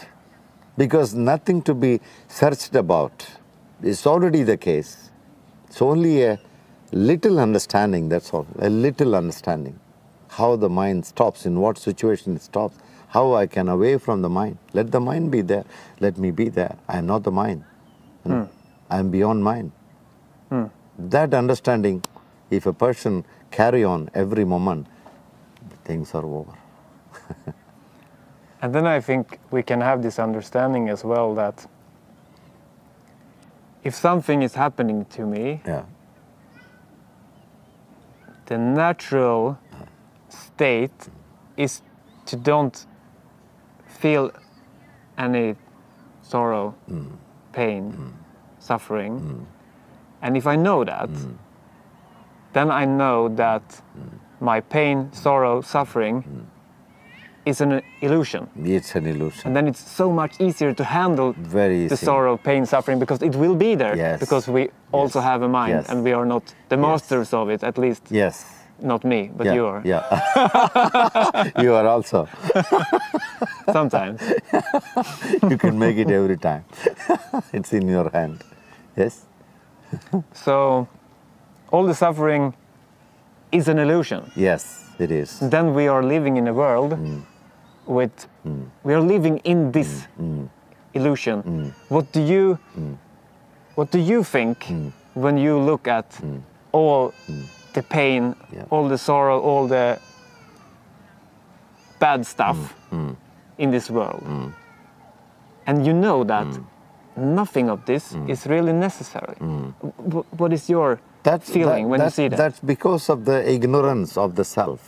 because 0.76 1.14
nothing 1.14 1.62
to 1.62 1.74
be 1.74 2.00
searched 2.28 2.74
about 2.74 3.26
it's 3.82 4.06
already 4.06 4.42
the 4.42 4.56
case 4.56 5.10
it's 5.68 5.80
only 5.80 6.24
a 6.24 6.38
little 6.92 7.38
understanding 7.38 8.08
that's 8.08 8.32
all 8.32 8.46
a 8.58 8.68
little 8.68 9.14
understanding 9.14 9.78
how 10.38 10.56
the 10.56 10.68
mind 10.68 11.04
stops 11.06 11.46
in 11.46 11.60
what 11.60 11.78
situation 11.78 12.36
it 12.36 12.42
stops 12.42 12.76
how 13.08 13.34
i 13.34 13.46
can 13.46 13.68
away 13.68 13.96
from 13.98 14.22
the 14.22 14.28
mind. 14.28 14.58
Let 14.74 14.90
the 14.90 15.00
mind 15.00 15.30
be 15.30 15.40
there. 15.40 15.64
Let 15.98 16.18
me 16.18 16.30
be 16.30 16.50
there. 16.50 16.76
I 16.88 16.98
am 16.98 17.06
not 17.06 17.22
the 17.22 17.30
mind. 17.30 17.64
You 18.24 18.30
know, 18.30 18.48
i 18.90 18.98
am 18.98 19.10
beyond 19.10 19.42
mind. 19.42 19.72
Hmm. 20.50 20.66
That 20.98 21.32
understanding 21.32 22.04
if 22.50 22.66
a 22.66 22.72
person 22.72 23.24
carry 23.50 23.82
on 23.84 24.10
every 24.14 24.44
moment 24.44 24.86
things 25.84 26.14
are 26.14 26.24
over. 26.24 26.52
And 28.60 28.74
then 28.74 28.86
I 28.86 29.00
think 29.00 29.38
we 29.50 29.62
can 29.62 29.80
have 29.80 30.02
this 30.02 30.18
understanding 30.18 30.88
as 30.88 31.04
well 31.04 31.34
that 31.36 31.66
if 33.84 33.94
something 33.94 34.42
is 34.42 34.54
happening 34.54 35.04
to 35.10 35.24
me, 35.24 35.62
yeah. 35.64 35.84
the 38.46 38.58
natural 38.58 39.58
state 40.28 41.08
is 41.56 41.82
to 42.26 42.36
don't 42.36 42.86
feel 43.86 44.30
any 45.16 45.56
sorrow, 46.22 46.74
pain, 47.52 48.14
suffering. 48.58 49.46
And 50.22 50.36
if 50.36 50.46
I 50.46 50.56
know 50.56 50.84
that, 50.84 51.10
then 52.52 52.70
I 52.70 52.84
know 52.84 53.28
that 53.36 53.82
my 54.40 54.60
pain, 54.60 55.10
sorrow, 55.12 55.60
suffering 55.60 56.46
is 57.46 57.60
an 57.62 57.80
illusion. 58.02 58.46
it's 58.62 58.94
an 58.94 59.06
illusion 59.06 59.46
And 59.46 59.56
then 59.56 59.66
it's 59.68 59.80
so 59.80 60.12
much 60.12 60.38
easier 60.40 60.74
to 60.74 60.84
handle 60.84 61.32
Very 61.38 61.86
the 61.88 61.96
sorrow, 61.96 62.36
pain, 62.36 62.66
suffering 62.66 62.98
because 62.98 63.22
it 63.22 63.34
will 63.34 63.54
be 63.54 63.74
there. 63.74 63.96
Yes. 63.96 64.20
Because 64.20 64.48
we 64.48 64.68
also 64.92 65.18
Yes. 65.20 65.24
have 65.28 65.42
a 65.42 65.48
mind 65.48 65.70
Yes. 65.70 65.88
and 65.88 66.04
we 66.04 66.12
are 66.12 66.26
not 66.26 66.42
the 66.68 66.76
masters 66.76 67.32
of 67.32 67.48
it, 67.48 67.64
at 67.64 67.78
least 67.78 68.02
Yes. 68.10 68.57
Not 68.80 69.04
me, 69.04 69.30
but 69.36 69.46
yeah. 69.46 69.54
you 69.54 69.66
are 69.66 69.82
Yeah. 69.84 71.52
you 71.62 71.74
are 71.74 71.86
also. 71.86 72.28
sometimes. 73.72 74.20
You 75.50 75.58
can 75.58 75.78
make 75.78 75.96
it 75.96 76.10
every 76.10 76.36
time. 76.36 76.64
it's 77.52 77.72
in 77.72 77.88
your 77.88 78.10
hand. 78.10 78.42
Yes. 78.96 79.24
so 80.32 80.86
all 81.70 81.86
the 81.86 81.94
suffering 81.94 82.54
is 83.52 83.68
an 83.68 83.78
illusion. 83.78 84.30
Yes, 84.36 84.84
it 84.98 85.10
is. 85.10 85.38
Then 85.40 85.74
we 85.74 85.88
are 85.88 86.02
living 86.02 86.36
in 86.36 86.48
a 86.48 86.52
world 86.54 86.92
Mm. 86.92 87.22
with, 87.86 88.26
we 88.84 88.94
are 88.94 89.00
living 89.00 89.38
in 89.44 89.72
this 89.72 90.06
Mm. 90.20 90.48
illusion. 90.94 91.72
What 91.88 92.12
do 92.12 92.20
you, 92.20 92.58
what 93.76 93.90
do 93.90 93.98
you 93.98 94.22
think 94.24 94.58
Mm. 94.68 94.92
when 95.14 95.38
you 95.38 95.58
look 95.58 95.88
at 95.88 96.20
all 96.72 97.12
the 97.74 97.82
pain, 97.82 98.34
Yeah. 98.52 98.64
all 98.70 98.88
the 98.88 98.98
sorrow, 98.98 99.40
all 99.40 99.66
the 99.68 99.98
bad 101.98 102.26
stuff 102.26 102.74
Mm. 102.90 103.16
in 103.58 103.70
this 103.70 103.90
world? 103.90 104.22
And 105.66 105.86
you 105.86 105.92
know 105.92 106.24
that 106.24 106.46
Mm. 106.46 106.64
nothing 107.16 107.68
of 107.70 107.84
this 107.84 108.14
is 108.26 108.46
really 108.46 108.72
necessary. 108.72 109.34
Wh- 110.12 110.40
what 110.40 110.52
is 110.52 110.68
your 110.70 110.98
That's, 111.22 111.50
feeling 111.50 111.84
that- 111.84 111.90
when 111.90 112.00
you 112.00 112.10
see 112.10 112.28
that? 112.28 112.36
That's 112.36 112.60
because 112.60 113.08
of 113.12 113.24
the 113.24 113.48
ignorance 113.50 114.16
of 114.16 114.34
the 114.34 114.44
self. 114.44 114.80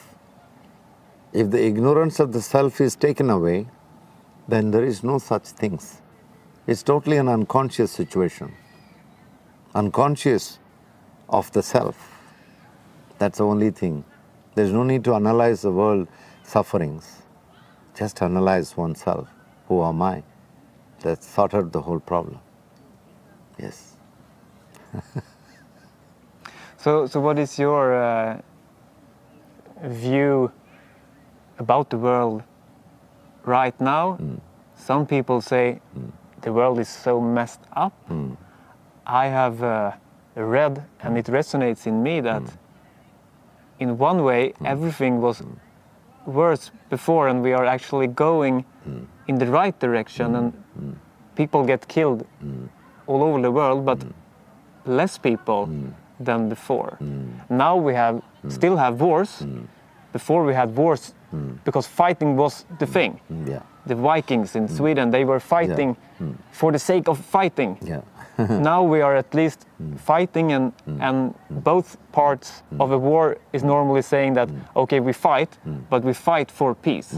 If 1.32 1.50
the 1.50 1.64
ignorance 1.64 2.18
of 2.22 2.32
the 2.32 2.40
self 2.42 2.80
is 2.80 2.96
taken 2.96 3.30
away, 3.30 3.66
then 4.48 4.70
there 4.70 4.84
is 4.84 5.04
no 5.04 5.18
such 5.18 5.48
things. 5.48 6.00
It's 6.66 6.82
totally 6.82 7.18
an 7.18 7.28
unconscious 7.28 7.90
situation. 7.92 8.52
Unconscious 9.74 10.58
of 11.28 11.50
the 11.52 11.62
self. 11.62 11.96
That's 13.20 13.38
the 13.38 13.44
only 13.44 13.70
thing. 13.70 14.04
There's 14.54 14.72
no 14.72 14.82
need 14.82 15.04
to 15.04 15.14
analyze 15.14 15.60
the 15.62 15.70
world 15.70 16.08
sufferings. 16.42 17.22
Just 17.94 18.22
analyze 18.22 18.76
oneself. 18.76 19.28
Who 19.68 19.82
am 19.84 20.00
I? 20.00 20.22
That 21.02 21.22
sorted 21.22 21.70
the 21.70 21.82
whole 21.82 22.00
problem. 22.00 22.40
Yes. 23.58 23.96
So, 26.82 27.04
so 27.04 27.20
what 27.20 27.38
is 27.38 27.58
your 27.58 27.94
uh, 27.94 28.40
view 29.82 30.50
about 31.58 31.90
the 31.90 31.98
world 31.98 32.42
right 33.44 33.78
now, 33.78 34.18
some 34.76 35.06
people 35.06 35.42
say 35.42 35.82
the 36.40 36.54
world 36.54 36.78
is 36.78 36.88
so 36.88 37.20
messed 37.20 37.60
up. 37.74 37.92
I 39.06 39.26
have 39.26 39.62
uh, 39.62 39.92
read, 40.34 40.82
and 41.02 41.18
it 41.18 41.26
resonates 41.26 41.86
in 41.86 42.02
me 42.02 42.22
that 42.22 42.44
in 43.80 43.98
one 43.98 44.22
way 44.22 44.52
hmm. 44.52 44.66
everything 44.66 45.20
was 45.20 45.38
hmm. 45.38 45.52
worse 46.26 46.70
before, 46.90 47.28
and 47.28 47.42
we 47.42 47.52
are 47.52 47.64
actually 47.64 48.06
going 48.06 48.64
hmm. 48.84 49.04
in 49.26 49.38
the 49.38 49.46
right 49.46 49.78
direction, 49.80 50.36
and 50.36 50.52
people 51.34 51.64
get 51.64 51.88
killed 51.88 52.26
all 53.06 53.22
over 53.22 53.40
the 53.40 53.50
world, 53.50 53.84
but 53.84 53.98
less 54.84 55.18
people 55.18 55.68
than 56.20 56.48
before. 56.48 56.98
Now 57.48 57.76
we 57.76 57.94
have 57.94 58.22
still 58.48 58.76
have 58.76 59.00
wars. 59.00 59.46
Before 60.12 60.44
we 60.44 60.54
had 60.54 60.76
wars 60.76 61.14
because 61.64 61.86
fighting 61.86 62.36
was 62.36 62.64
the 62.78 62.86
thing. 62.86 63.20
Yeah. 63.46 63.62
The 63.86 63.94
Vikings 63.94 64.56
in 64.56 64.68
Sweden, 64.68 65.10
they 65.10 65.24
were 65.24 65.40
fighting 65.40 65.96
for 66.50 66.72
the 66.72 66.78
sake 66.78 67.08
of 67.08 67.18
fighting. 67.18 67.78
Yeah. 67.82 68.00
now 68.70 68.82
we 68.82 69.00
are 69.00 69.16
at 69.16 69.34
least 69.34 69.66
mm. 69.82 69.98
fighting 69.98 70.52
and 70.52 70.72
mm. 70.72 70.96
Mm. 70.96 71.08
and 71.08 71.34
both 71.64 71.96
parts 72.12 72.62
of 72.78 72.92
a 72.92 72.98
war 72.98 73.36
is 73.52 73.62
normally 73.62 74.02
saying 74.02 74.34
that 74.34 74.48
okay 74.76 75.00
we 75.00 75.12
fight 75.12 75.58
but 75.90 76.04
we 76.04 76.12
fight 76.12 76.50
for 76.50 76.74
peace 76.74 77.14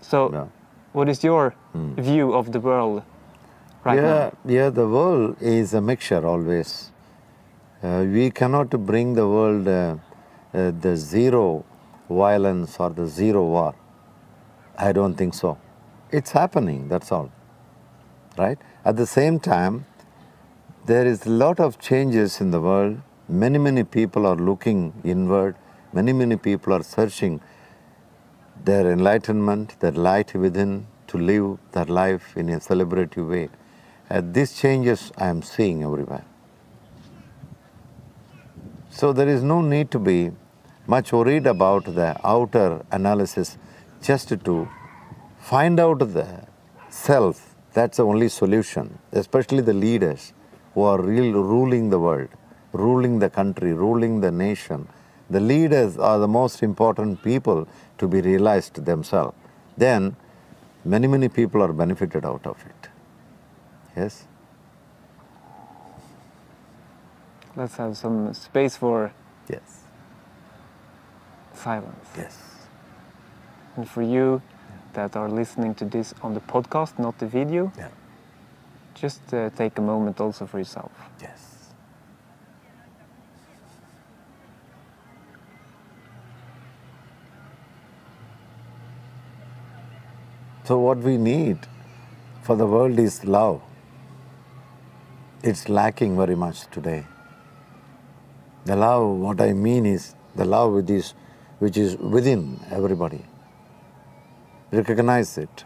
so 0.00 0.30
Yeah. 0.32 0.46
what 0.92 1.08
is 1.08 1.24
your 1.24 1.54
view 1.96 2.34
of 2.34 2.46
the 2.52 2.60
world 2.60 3.02
right 3.84 3.96
yeah, 3.96 4.30
now 4.30 4.32
yeah, 4.46 4.70
the 4.70 4.86
world 4.86 5.36
is 5.40 5.74
a 5.74 5.80
mixture 5.80 6.26
always. 6.26 6.90
Uh, 7.82 8.04
we 8.16 8.30
cannot 8.30 8.70
bring 8.86 9.14
the 9.14 9.26
world 9.28 9.68
uh, 9.68 9.96
uh, 10.54 10.70
the 10.80 10.96
zero 10.96 11.64
violence 12.08 12.76
or 12.80 12.90
the 12.90 13.06
zero 13.06 13.42
war. 13.44 13.74
I 14.78 14.92
don't 14.92 15.14
think 15.14 15.34
so. 15.34 15.58
It's 16.10 16.30
happening, 16.30 16.88
that's 16.88 17.12
all. 17.12 17.30
Right? 18.38 18.58
At 18.84 18.96
the 18.96 19.06
same 19.06 19.40
time, 19.40 19.86
there 20.84 21.06
is 21.06 21.24
a 21.24 21.30
lot 21.30 21.58
of 21.58 21.78
changes 21.78 22.40
in 22.42 22.50
the 22.50 22.60
world. 22.60 23.00
Many, 23.28 23.56
many 23.56 23.82
people 23.82 24.26
are 24.26 24.36
looking 24.36 24.92
inward. 25.02 25.56
Many, 25.94 26.12
many 26.12 26.36
people 26.36 26.74
are 26.74 26.82
searching 26.82 27.40
their 28.62 28.92
enlightenment, 28.92 29.80
their 29.80 29.92
light 29.92 30.34
within 30.34 30.86
to 31.06 31.16
live 31.16 31.58
their 31.72 31.86
life 31.86 32.36
in 32.36 32.50
a 32.50 32.60
celebrative 32.60 33.26
way. 33.26 33.48
Uh, 34.10 34.20
these 34.22 34.58
changes 34.58 35.10
I 35.16 35.28
am 35.28 35.40
seeing 35.40 35.82
everywhere. 35.82 36.24
So 38.90 39.14
there 39.14 39.28
is 39.28 39.42
no 39.42 39.62
need 39.62 39.90
to 39.92 39.98
be 39.98 40.32
much 40.86 41.10
worried 41.10 41.46
about 41.46 41.86
the 41.86 42.20
outer 42.22 42.84
analysis, 42.92 43.56
just 44.02 44.28
to 44.28 44.68
find 45.40 45.80
out 45.80 46.00
the 46.00 46.46
self. 46.90 47.53
That's 47.74 47.96
the 47.98 48.06
only 48.06 48.28
solution, 48.28 48.98
especially 49.12 49.60
the 49.60 49.74
leaders 49.74 50.32
who 50.74 50.82
are 50.82 51.00
real 51.00 51.32
ruling 51.32 51.90
the 51.90 51.98
world, 51.98 52.28
ruling 52.72 53.18
the 53.18 53.28
country, 53.28 53.72
ruling 53.72 54.20
the 54.20 54.30
nation. 54.30 54.88
The 55.28 55.40
leaders 55.40 55.98
are 55.98 56.18
the 56.18 56.28
most 56.28 56.62
important 56.62 57.22
people 57.22 57.66
to 57.98 58.08
be 58.08 58.20
realized 58.20 58.84
themselves. 58.84 59.36
Then 59.76 60.16
many, 60.84 61.08
many 61.08 61.28
people 61.28 61.62
are 61.62 61.72
benefited 61.72 62.24
out 62.24 62.46
of 62.46 62.64
it. 62.66 62.88
Yes? 63.96 64.26
let's 67.56 67.76
have 67.76 67.96
some 67.96 68.34
space 68.34 68.76
for 68.76 69.12
Yes. 69.48 69.84
silence 71.54 72.08
Yes. 72.16 72.36
and 73.76 73.88
for 73.88 74.02
you 74.02 74.42
that 74.94 75.16
are 75.16 75.28
listening 75.28 75.74
to 75.74 75.84
this 75.84 76.14
on 76.22 76.34
the 76.34 76.40
podcast 76.40 76.98
not 76.98 77.18
the 77.18 77.26
video 77.26 77.70
Yeah. 77.78 77.88
just 78.94 79.34
uh, 79.34 79.50
take 79.50 79.78
a 79.78 79.82
moment 79.82 80.20
also 80.20 80.46
for 80.46 80.58
yourself 80.58 80.92
Yes. 81.20 81.40
So, 90.64 90.78
what 90.78 90.98
we 90.98 91.18
need 91.18 91.58
for 92.42 92.56
the 92.56 92.66
world 92.66 92.98
is 92.98 93.24
love. 93.24 93.60
It's 95.42 95.68
lacking 95.68 96.16
very 96.16 96.34
much 96.34 96.66
today. 96.70 97.06
The 98.64 98.76
love, 98.76 99.06
what 99.18 99.42
I 99.42 99.52
mean 99.52 99.84
is 99.84 100.14
the 100.34 100.46
love 100.46 100.72
which 100.72 100.88
is, 100.88 101.12
which 101.58 101.76
is 101.76 101.96
within 101.98 102.60
everybody. 102.70 103.26
Recognize 104.74 105.38
it. 105.38 105.64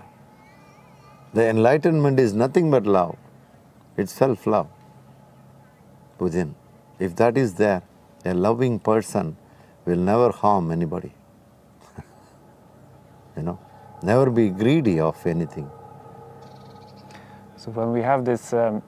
The 1.34 1.48
enlightenment 1.48 2.20
is 2.20 2.34
nothing 2.34 2.70
but 2.70 2.86
love. 2.86 3.16
It's 3.96 4.12
self 4.12 4.46
love 4.46 4.68
within. 6.18 6.54
If 6.98 7.16
that 7.16 7.36
is 7.38 7.54
there, 7.54 7.82
a 8.24 8.34
loving 8.34 8.78
person 8.80 9.36
will 9.86 9.96
never 10.10 10.30
harm 10.30 10.70
anybody. 10.72 11.12
you 13.36 13.42
know, 13.42 13.58
never 14.02 14.30
be 14.30 14.50
greedy 14.50 15.00
of 15.00 15.26
anything. 15.26 15.70
so 17.62 17.70
when 17.76 17.92
we 17.94 18.02
have 18.02 18.24
this 18.26 18.52
um, 18.52 18.82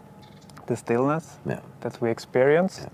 the 0.66 0.76
stillness 0.76 1.38
Yeah. 1.52 1.61
that 1.80 2.00
we 2.02 2.11
experience 2.11 2.76
Yeah. 2.83 2.90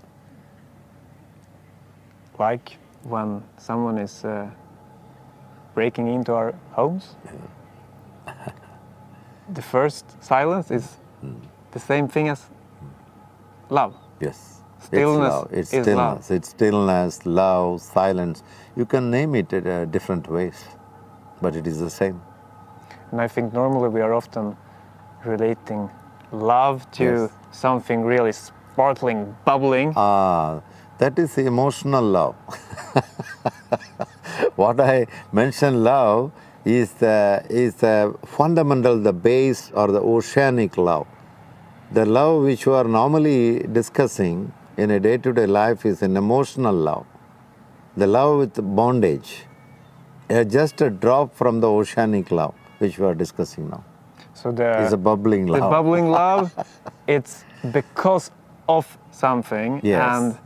like 2.45 2.77
when 3.15 3.43
someone 3.67 3.99
is 4.05 4.15
uh, 4.25 4.49
breaking 5.77 6.07
into 6.17 6.33
our 6.33 6.51
homes 6.77 7.05
the 9.57 9.61
first 9.73 10.05
silence 10.31 10.71
is 10.77 10.85
Hmm. 11.21 11.35
the 11.75 11.79
same 11.79 12.07
thing 12.07 12.29
as 12.33 12.41
love 13.69 13.93
Yes. 14.19 14.37
Stillness 14.87 15.33
it's 15.33 15.35
love. 15.35 15.47
It's 15.59 15.73
is 15.73 15.77
love. 15.77 15.83
stillness. 15.83 16.31
It's 16.37 16.49
stillness, 16.49 17.13
love, 17.25 17.81
silence. 17.81 18.43
You 18.75 18.85
can 18.85 19.09
name 19.15 19.33
it 19.39 19.51
in 19.53 19.67
uh, 19.67 19.85
different 19.95 20.27
ways, 20.35 20.59
but 21.41 21.55
it 21.55 21.65
is 21.71 21.79
the 21.85 21.89
same. 22.01 22.17
and 23.11 23.21
i 23.25 23.27
think 23.33 23.53
normally 23.57 23.89
we 23.95 24.01
are 24.05 24.13
often 24.19 24.45
relating 25.33 25.81
love 26.51 26.77
to 26.97 27.03
Yes. 27.03 27.31
something 27.63 27.99
really 28.13 28.33
sparkling 28.41 29.19
bubbling 29.49 29.93
Ah, 29.95 30.61
that 31.03 31.19
is 31.25 31.37
emotional 31.37 32.05
love. 32.19 32.35
what 34.57 34.79
I 34.81 35.07
mentioned 35.31 35.83
love 35.83 36.31
is 36.65 36.91
the, 36.93 37.45
is 37.49 37.75
the 37.75 38.13
fundamental, 38.25 38.99
the 38.99 39.13
base 39.13 39.71
or 39.73 39.87
the 39.87 40.01
oceanic 40.01 40.77
love. 40.77 41.07
The 41.93 42.05
love 42.05 42.43
which 42.43 42.65
you 42.65 42.73
are 42.73 42.83
normally 42.83 43.59
discussing 43.71 44.51
in 44.75 44.91
a 44.91 44.99
day-to-day 44.99 45.45
life 45.47 45.85
is 45.85 46.01
an 46.01 46.17
emotional 46.17 46.73
love. 46.75 47.05
The 47.95 48.05
love 48.07 48.39
with 48.39 48.75
bondage. 48.75 49.45
Just 50.29 50.81
a 50.81 50.89
drop 50.89 51.33
from 51.33 51.61
the 51.61 51.69
oceanic 51.69 52.31
love 52.31 52.53
which 52.79 52.99
we 52.99 53.05
are 53.07 53.15
discussing 53.15 53.69
now. 53.69 53.83
so 54.33 54.51
the 54.51 54.67
It's 54.83 54.91
a 54.93 54.97
bubbling 54.97 55.45
the 55.47 55.53
love. 55.53 55.71
bubbling 55.71 56.09
love 56.11 56.51
it's 57.07 57.45
because 57.71 58.29
of 58.69 58.85
something 59.11 59.79
Yes. 59.83 60.03
and 60.15 60.37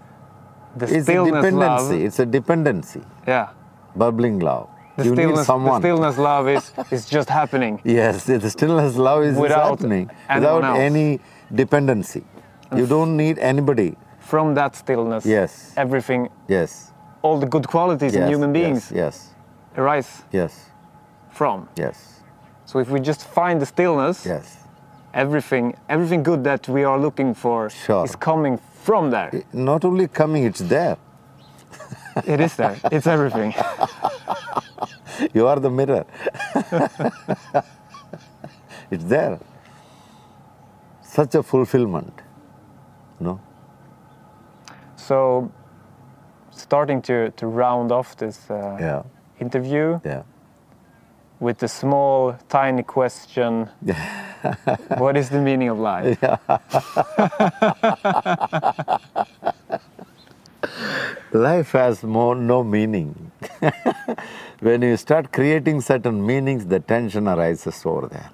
the 0.78 0.86
it's 0.97 1.10
a 1.10 1.26
dependency. 1.26 1.56
love 1.58 1.91
It's 2.08 2.19
a 2.19 2.26
dependency. 2.38 3.02
yeah 3.28 3.50
Bubbling 3.95 4.39
love. 4.39 4.67
the 4.97 5.06
you 5.06 5.12
need 5.12 5.23
stillness, 5.23 5.47
the 5.47 5.80
stillness 5.80 6.17
love 6.17 6.47
is, 6.49 6.71
is 6.91 7.06
just 7.06 7.30
happening 7.30 7.80
Yes, 7.84 8.25
the 8.25 8.49
stillness 8.49 8.95
love 8.97 9.23
is 9.23 9.38
Without 9.38 9.69
happening 9.80 10.10
without 10.36 10.63
else. 10.63 10.80
any 10.80 11.19
dependency. 11.54 12.23
You 12.75 12.86
don't 12.88 13.15
need 13.17 13.38
anybody. 13.39 13.95
from 14.19 14.54
that 14.56 14.75
stillness 14.75 15.25
Yes. 15.25 15.73
everything 15.77 16.30
Yes. 16.47 16.91
all 17.21 17.38
the 17.39 17.49
good 17.56 17.67
qualities 17.67 18.13
in 18.15 18.27
human 18.34 18.51
beings 18.54 18.91
Yes. 19.04 19.15
arise 19.77 20.12
Yes. 20.32 20.54
from 21.38 21.67
Yes. 21.75 21.97
so 22.65 22.80
if 22.80 22.89
we 22.93 22.99
just 22.99 23.21
find 23.38 23.60
the 23.63 23.65
stillness 23.65 24.17
Yes. 24.25 24.45
everything 25.13 25.65
everything 25.89 26.21
good 26.23 26.41
that 26.43 26.67
we 26.75 26.82
are 26.89 26.99
looking 27.06 27.34
for 27.34 27.69
Sure. 27.69 28.04
is 28.06 28.15
coming 28.15 28.56
from 28.86 29.04
there 29.12 29.32
Not 29.54 29.84
only 29.86 30.08
coming, 30.08 30.43
it's 30.49 30.62
there. 30.75 30.95
It 32.26 32.39
is 32.39 32.56
there 32.56 32.78
it's 32.91 33.08
everything 33.08 33.54
You 35.34 35.47
are 35.47 35.60
the 35.60 35.69
mirror. 35.69 36.06
it's 38.91 39.04
there. 39.04 39.39
Such 41.04 41.36
a 41.36 41.43
fulfillment. 41.43 42.13
No? 43.19 43.39
so 44.95 45.52
starting 46.52 47.02
to, 47.04 47.32
to 47.32 47.47
round 47.47 47.91
off 47.91 48.15
this 48.17 48.50
uh, 48.50 48.78
Yeah. 48.80 49.04
interview 49.39 50.00
Yeah. 50.04 50.24
with 51.39 51.58
the 51.60 51.67
small 51.67 52.36
tiny 52.50 52.84
question 52.84 53.69
what 54.97 55.17
is 55.17 55.30
the 55.30 55.39
meaning 55.39 55.69
of 55.69 55.78
life 55.80 56.17
Life 61.32 61.72
has 61.72 62.04
more 62.04 62.36
no 62.36 62.64
meaning. 62.64 63.32
when 64.60 64.82
you 64.82 64.98
start 64.98 65.32
creating 65.32 65.82
certain 65.82 66.26
meanings, 66.26 66.66
the 66.66 66.80
tension 66.80 67.28
arises 67.28 67.86
over 67.86 68.08
there. 68.08 68.30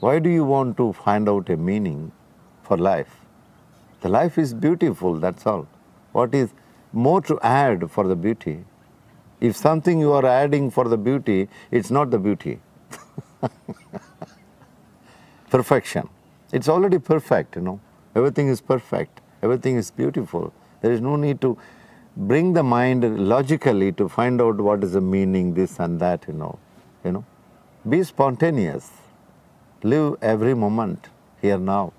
Why 0.00 0.18
do 0.18 0.28
you 0.28 0.44
want 0.44 0.76
to 0.78 0.92
find 0.92 1.28
out 1.28 1.48
a 1.50 1.56
meaning 1.56 2.12
for 2.62 2.76
life? 2.76 3.16
The 4.00 4.08
life 4.08 4.38
is 4.38 4.52
beautiful, 4.54 5.14
that's 5.14 5.46
all. 5.46 5.68
What 6.12 6.34
is 6.34 6.50
more 6.92 7.20
to 7.22 7.38
add 7.40 7.90
for 7.90 8.06
the 8.06 8.16
beauty? 8.16 8.64
If 9.40 9.56
something 9.56 10.00
you 10.00 10.12
are 10.12 10.26
adding 10.26 10.70
for 10.70 10.88
the 10.88 10.96
beauty, 10.96 11.48
it's 11.70 11.90
not 11.90 12.10
the 12.10 12.18
beauty. 12.18 12.60
Perfection. 15.50 16.08
It's 16.52 16.68
already 16.68 16.98
perfect, 16.98 17.56
you 17.56 17.62
know. 17.62 17.80
Everything 18.14 18.48
is 18.48 18.60
perfect. 18.60 19.20
Everything 19.42 19.76
is 19.76 19.90
beautiful. 19.90 20.52
There 20.80 20.92
is 20.92 21.00
no 21.00 21.16
need 21.16 21.40
to 21.40 21.56
bring 22.16 22.52
the 22.52 22.62
mind 22.62 23.28
logically 23.28 23.92
to 23.92 24.08
find 24.08 24.40
out 24.40 24.56
what 24.56 24.82
is 24.84 24.92
the 24.92 25.00
meaning, 25.00 25.54
this 25.54 25.78
and 25.80 26.00
that, 26.00 26.24
you 26.26 26.34
know. 26.34 26.58
You 27.04 27.12
know. 27.12 27.24
Be 27.88 28.02
spontaneous. 28.02 28.90
Live 29.82 30.16
every 30.22 30.54
moment 30.54 31.08
here 31.40 31.58
now 31.58 31.92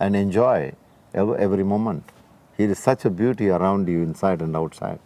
and 0.00 0.14
enjoy 0.16 0.72
every 1.14 1.64
moment. 1.64 2.04
Here 2.56 2.70
is 2.70 2.78
such 2.78 3.04
a 3.04 3.10
beauty 3.10 3.48
around 3.50 3.88
you 3.88 4.02
inside 4.02 4.40
and 4.40 4.56
outside. 4.56 4.98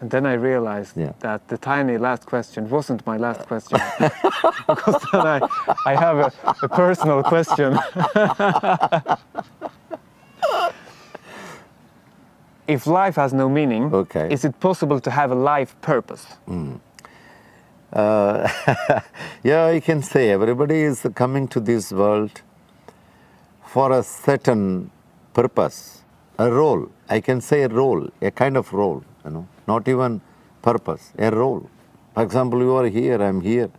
And 0.00 0.10
then 0.10 0.26
I 0.26 0.34
realized 0.34 0.96
Yeah. 0.96 1.12
that 1.20 1.48
the 1.48 1.56
tiny 1.58 1.96
last 1.98 2.26
question 2.26 2.68
wasn't 2.68 3.06
my 3.06 3.16
last 3.16 3.46
question. 3.46 3.80
because 4.68 5.02
then 5.12 5.26
I, 5.26 5.40
I 5.86 5.94
have 5.94 6.18
a, 6.18 6.32
a 6.62 6.68
personal 6.68 7.22
question. 7.22 7.78
if 12.66 12.86
life 12.86 13.16
has 13.16 13.32
no 13.32 13.48
meaning, 13.48 13.92
Okay. 13.94 14.28
is 14.32 14.44
it 14.44 14.58
possible 14.60 15.00
to 15.00 15.10
have 15.10 15.30
a 15.30 15.34
life 15.34 15.74
purpose? 15.80 16.26
Uh, 17.92 18.48
yeah, 19.42 19.66
I 19.66 19.80
can 19.80 20.02
say 20.02 20.30
everybody 20.30 20.80
is 20.82 21.06
coming 21.14 21.48
to 21.48 21.60
this 21.60 21.92
world 21.92 22.42
for 23.64 23.92
a 23.92 24.02
certain 24.02 24.90
purpose, 25.32 26.02
a 26.38 26.50
role. 26.50 26.88
I 27.08 27.20
can 27.20 27.40
say 27.40 27.62
a 27.62 27.68
role, 27.68 28.08
a 28.20 28.30
kind 28.30 28.56
of 28.56 28.72
role, 28.72 29.04
you 29.24 29.30
know, 29.30 29.46
not 29.68 29.86
even 29.88 30.20
purpose, 30.62 31.12
a 31.18 31.30
role. 31.30 31.68
For 32.14 32.22
example, 32.22 32.60
you 32.60 32.74
are 32.74 32.88
here, 32.88 33.22
I'm 33.22 33.40
here, 33.40 33.70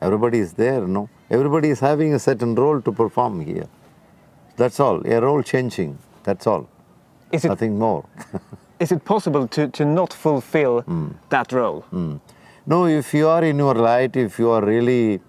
everybody 0.00 0.38
is 0.38 0.54
there, 0.54 0.80
you 0.80 0.88
know. 0.88 1.08
Everybody 1.30 1.70
is 1.70 1.80
having 1.80 2.12
a 2.14 2.18
certain 2.18 2.54
role 2.54 2.82
to 2.82 2.92
perform 2.92 3.40
here. 3.40 3.68
That's 4.56 4.80
all, 4.80 5.00
a 5.06 5.20
role 5.20 5.42
changing, 5.42 5.98
that's 6.24 6.46
all, 6.46 6.68
Is 7.32 7.44
it, 7.44 7.48
nothing 7.48 7.78
more. 7.78 8.04
is 8.80 8.92
it 8.92 9.04
possible 9.04 9.48
to, 9.48 9.68
to 9.68 9.84
not 9.84 10.12
fulfill 10.12 10.82
hmm. 10.82 11.08
that 11.30 11.52
role? 11.52 11.80
Hmm. 11.90 12.16
No, 12.66 12.86
if 12.86 13.12
you 13.14 13.28
are 13.28 13.42
in 13.44 13.58
your 13.58 13.74
light, 13.74 14.16
if 14.16 14.38
you 14.38 14.50
are 14.50 14.64
really 14.64 15.20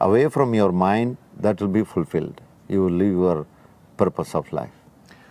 away 0.00 0.28
from 0.28 0.54
your 0.54 0.70
mind, 0.72 1.16
that 1.40 1.60
will 1.60 1.68
be 1.68 1.84
fulfilled. 1.84 2.40
You 2.68 2.82
will 2.84 2.92
live 2.92 3.12
your 3.12 3.46
purpose 3.96 4.34
of 4.34 4.52
life. 4.52 4.70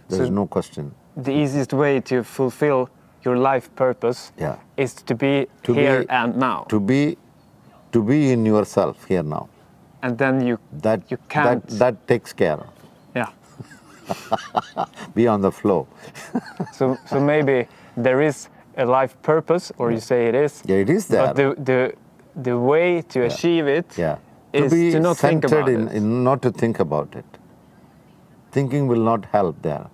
There 0.09 0.21
is 0.21 0.27
So- 0.27 0.33
no 0.33 0.47
question. 0.47 0.93
The 1.17 1.31
easiest 1.31 1.71
way 1.73 2.01
to 2.01 2.23
fulfill 2.23 2.89
your 3.23 3.38
life 3.38 3.69
purpose 3.75 4.31
Yeah. 4.38 4.57
is 4.77 4.93
to 5.03 5.15
be 5.15 5.47
To 5.63 5.73
here 5.73 6.01
be- 6.01 6.09
and 6.09 6.35
now. 6.35 6.65
To 6.69 6.79
be, 6.79 7.17
to 7.91 8.01
be 8.03 8.31
in 8.31 8.45
yourself 8.45 9.05
here 9.07 9.23
now. 9.23 9.47
and 10.01 10.17
then 10.17 10.45
you, 10.47 10.57
That 10.83 10.99
you 11.09 11.17
can't. 11.29 11.65
that 11.67 11.79
that 11.79 12.07
takes 12.07 12.33
care. 12.33 12.59
Yeah. 14.07 14.85
Be 15.13 15.27
on 15.27 15.41
the 15.41 15.51
flow. 15.51 15.87
So, 16.73 16.97
so 17.05 17.19
maybe 17.19 17.67
there 17.95 18.21
is 18.21 18.49
a 18.77 18.85
life 18.85 19.19
purpose, 19.21 19.71
or 19.77 19.91
you 19.91 19.99
say 19.99 20.27
it 20.27 20.35
is. 20.35 20.61
Yeah, 20.65 20.77
it 20.77 20.89
is 20.89 21.07
there. 21.07 21.27
But 21.27 21.35
the, 21.35 21.55
the, 21.63 21.93
the 22.35 22.57
way 22.57 23.01
to 23.09 23.23
achieve 23.23 23.67
it 23.67 23.97
yeah. 23.97 24.17
is 24.53 24.71
to 24.71 24.75
be 24.75 24.91
to 24.91 24.99
not 24.99 25.17
think 25.17 25.43
centered 25.43 25.59
about 25.59 25.69
in, 25.69 25.87
it. 25.87 25.95
in 25.95 26.23
not 26.23 26.41
to 26.41 26.51
think 26.51 26.79
about 26.79 27.15
it. 27.15 27.25
Thinking 28.51 28.87
will 28.87 29.01
not 29.01 29.25
help 29.25 29.61
there. 29.61 29.87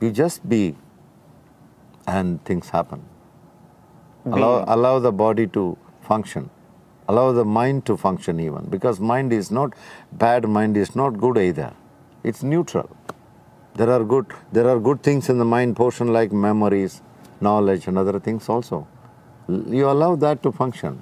You 0.00 0.10
just 0.10 0.48
be, 0.48 0.76
and 2.06 2.44
things 2.44 2.70
happen. 2.70 3.04
allow, 4.24 4.64
allow 4.66 4.98
the 4.98 5.12
body 5.12 5.46
to 5.46 5.76
function 6.02 6.50
allow 7.10 7.32
the 7.32 7.44
mind 7.44 7.84
to 7.90 7.96
function 7.96 8.40
even 8.46 8.66
because 8.74 9.00
mind 9.00 9.32
is 9.32 9.50
not 9.50 9.74
bad 10.24 10.48
mind 10.56 10.76
is 10.76 10.94
not 11.00 11.18
good 11.24 11.38
either 11.38 11.70
it's 12.24 12.42
neutral 12.42 12.88
there 13.74 13.90
are 13.90 14.04
good 14.04 14.26
there 14.52 14.68
are 14.68 14.78
good 14.78 15.02
things 15.02 15.28
in 15.28 15.38
the 15.38 15.44
mind 15.44 15.76
portion 15.76 16.12
like 16.12 16.32
memories 16.32 17.02
knowledge 17.40 17.86
and 17.88 17.96
other 17.98 18.18
things 18.20 18.48
also 18.48 18.86
you 19.48 19.88
allow 19.90 20.16
that 20.16 20.42
to 20.42 20.52
function 20.52 21.00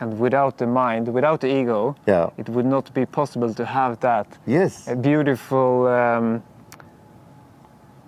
And 0.00 0.18
without 0.20 0.54
the 0.58 0.66
mind, 0.66 1.08
without 1.08 1.40
the 1.40 1.48
ego, 1.60 1.94
Yeah. 2.06 2.28
it 2.42 2.48
would 2.54 2.66
not 2.66 2.92
be 2.94 3.06
possible 3.06 3.54
to 3.54 3.64
have 3.64 3.92
that 4.00 4.26
yes 4.46 4.86
a 4.88 4.94
beautiful 4.94 5.86
um, 5.86 6.42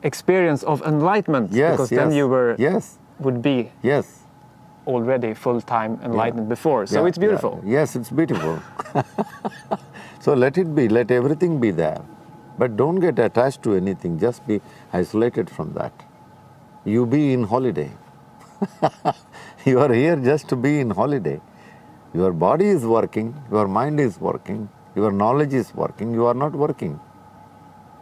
experience 0.02 0.62
of 0.66 0.82
enlightenment. 0.82 1.50
yes 1.52 1.72
because 1.72 1.90
yes 1.92 2.00
then 2.00 2.12
you 2.18 2.28
were 2.28 2.54
yes 2.58 2.98
would 3.18 3.40
be 3.42 3.70
yes 3.82 4.06
already 4.86 5.34
full-time 5.34 5.98
enlightened 6.02 6.48
before. 6.48 6.86
So 6.86 7.00
Yeah, 7.00 7.08
it's 7.08 7.18
beautiful. 7.18 7.52
yeah. 7.64 7.80
Yes, 7.80 7.96
it's 7.96 8.10
beautiful. 8.10 8.58
so 10.28 10.34
let 10.34 10.58
it 10.58 10.74
be, 10.74 10.90
let 10.90 11.10
everything 11.10 11.58
be 11.58 11.70
there. 11.70 12.02
But 12.58 12.76
don't 12.76 12.96
get 13.00 13.18
attached 13.18 13.62
to 13.62 13.74
anything, 13.74 14.18
just 14.18 14.46
be 14.46 14.60
isolated 14.92 15.48
from 15.48 15.72
that. 15.72 16.04
You 16.84 17.06
be 17.06 17.32
in 17.32 17.44
holiday. 17.44 17.90
you 19.64 19.78
are 19.78 19.90
here 19.90 20.16
just 20.16 20.46
to 20.50 20.56
be 20.56 20.80
in 20.80 20.90
holiday. 20.90 21.40
Your 22.12 22.34
body 22.34 22.66
is 22.66 22.84
working, 22.84 23.42
your 23.50 23.66
mind 23.68 24.00
is 24.00 24.20
working, 24.20 24.68
your 24.94 25.12
knowledge 25.12 25.54
is 25.54 25.74
working, 25.74 26.12
you 26.12 26.26
are 26.26 26.34
not 26.34 26.52
working. 26.52 27.00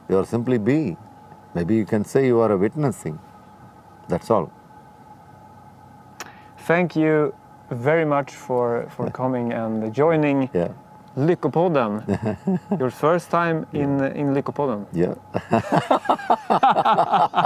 You 0.09 0.19
are 0.19 0.27
simply 0.27 0.59
being. 0.59 0.97
Maybe 1.55 1.77
you 1.77 1.87
can 1.87 2.05
say 2.05 2.27
you 2.27 2.41
are 2.41 2.51
a 2.51 2.57
witnessing. 2.57 3.21
That's 4.09 4.33
all. 4.33 4.51
Thank 6.59 6.97
you 6.97 7.33
very 7.71 8.05
much 8.05 8.35
for, 8.35 8.89
for 8.97 9.09
coming 9.21 9.53
and 9.53 9.95
joining 9.95 10.51
Yeah. 10.53 10.73
Lyckopodden. 11.16 12.02
Your 12.81 12.90
first 12.90 13.31
time 13.31 13.66
in 13.72 14.00
in 14.14 14.35
Lyckopodden. 14.35 14.87
Yeah. 14.92 15.14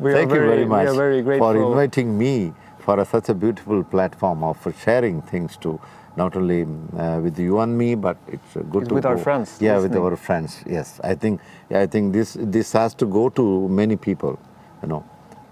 We 0.00 0.12
Thank 0.12 0.32
are 0.32 0.36
you 0.36 0.40
very, 0.40 0.48
very 0.48 0.64
much 0.66 0.84
We 0.84 0.88
are 0.90 0.94
very 0.94 1.22
grateful. 1.22 1.52
for 1.52 1.72
inviting 1.72 2.16
me 2.18 2.52
for 2.78 2.98
a, 3.00 3.04
such 3.04 3.28
a 3.28 3.34
beautiful 3.34 3.84
platform 3.84 4.42
of 4.42 4.56
sharing 4.84 5.22
things 5.22 5.56
to 5.58 5.78
not 6.16 6.36
only 6.36 6.62
uh, 6.62 7.20
with 7.20 7.38
you 7.38 7.58
and 7.60 7.76
me, 7.76 7.94
but 7.94 8.16
it's 8.28 8.56
uh, 8.56 8.60
good 8.62 8.80
With- 8.82 8.88
to 8.88 8.94
with 8.94 9.06
our 9.06 9.18
friends 9.18 9.58
Yeah, 9.60 9.78
with 9.78 9.94
our 9.96 10.16
friends. 10.16 10.62
Yes, 10.66 11.00
I 11.04 11.14
think 11.14 11.40
I 11.70 11.86
think 11.86 12.12
this 12.12 12.36
this 12.40 12.72
has 12.72 12.94
to 12.94 13.06
go 13.06 13.28
to 13.30 13.68
many 13.68 13.96
people. 13.96 14.38
You 14.82 14.88
know, 14.88 15.04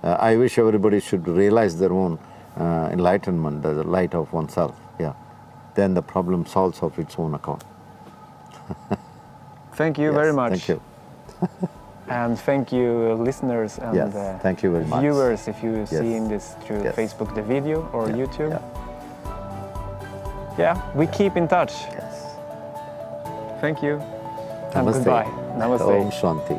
uh, 0.02 0.16
I 0.30 0.36
wish 0.36 0.58
everybody 0.58 1.00
should 1.00 1.26
realize 1.28 1.78
their 1.78 1.92
own 1.92 2.18
uh, 2.56 2.88
enlightenment, 2.92 3.62
the 3.62 3.84
light 3.84 4.14
of 4.14 4.32
oneself. 4.32 4.74
Then 5.78 5.94
the 5.94 6.02
problem 6.02 6.44
solves 6.44 6.82
of 6.82 6.98
its 6.98 7.14
own 7.20 7.34
accord. 7.34 7.62
Thank 9.74 9.96
you 9.96 10.06
Yes, 10.06 10.14
very 10.14 10.32
much. 10.32 10.50
Thank 10.50 10.68
you. 10.68 10.80
And 12.10 12.38
thank 12.40 12.72
you, 12.72 13.12
listeners 13.28 13.78
and 13.78 13.94
Yes, 13.94 14.14
uh, 14.14 14.38
thank 14.42 14.62
you 14.62 14.72
very 14.72 14.86
much. 14.86 15.00
viewers, 15.02 15.46
if 15.46 15.62
you 15.62 15.84
seeing 15.86 16.26
this 16.26 16.56
through 16.64 16.82
Yes. 16.84 16.96
Facebook, 16.96 17.34
the 17.34 17.42
video, 17.42 17.86
or 17.92 18.08
Yeah, 18.08 18.16
YouTube. 18.16 18.50
yeah. 18.50 18.62
Yeah, 20.58 20.96
we 20.96 21.06
keep 21.06 21.36
in 21.36 21.46
touch. 21.46 21.72
Yes. 21.92 22.24
Thank 23.60 23.82
you. 23.82 24.00
And 24.74 24.86
Namaste. 24.88 25.04
goodbye. 25.04 25.28
Namaste. 25.60 26.00
Om 26.00 26.10
Shanti. 26.10 26.56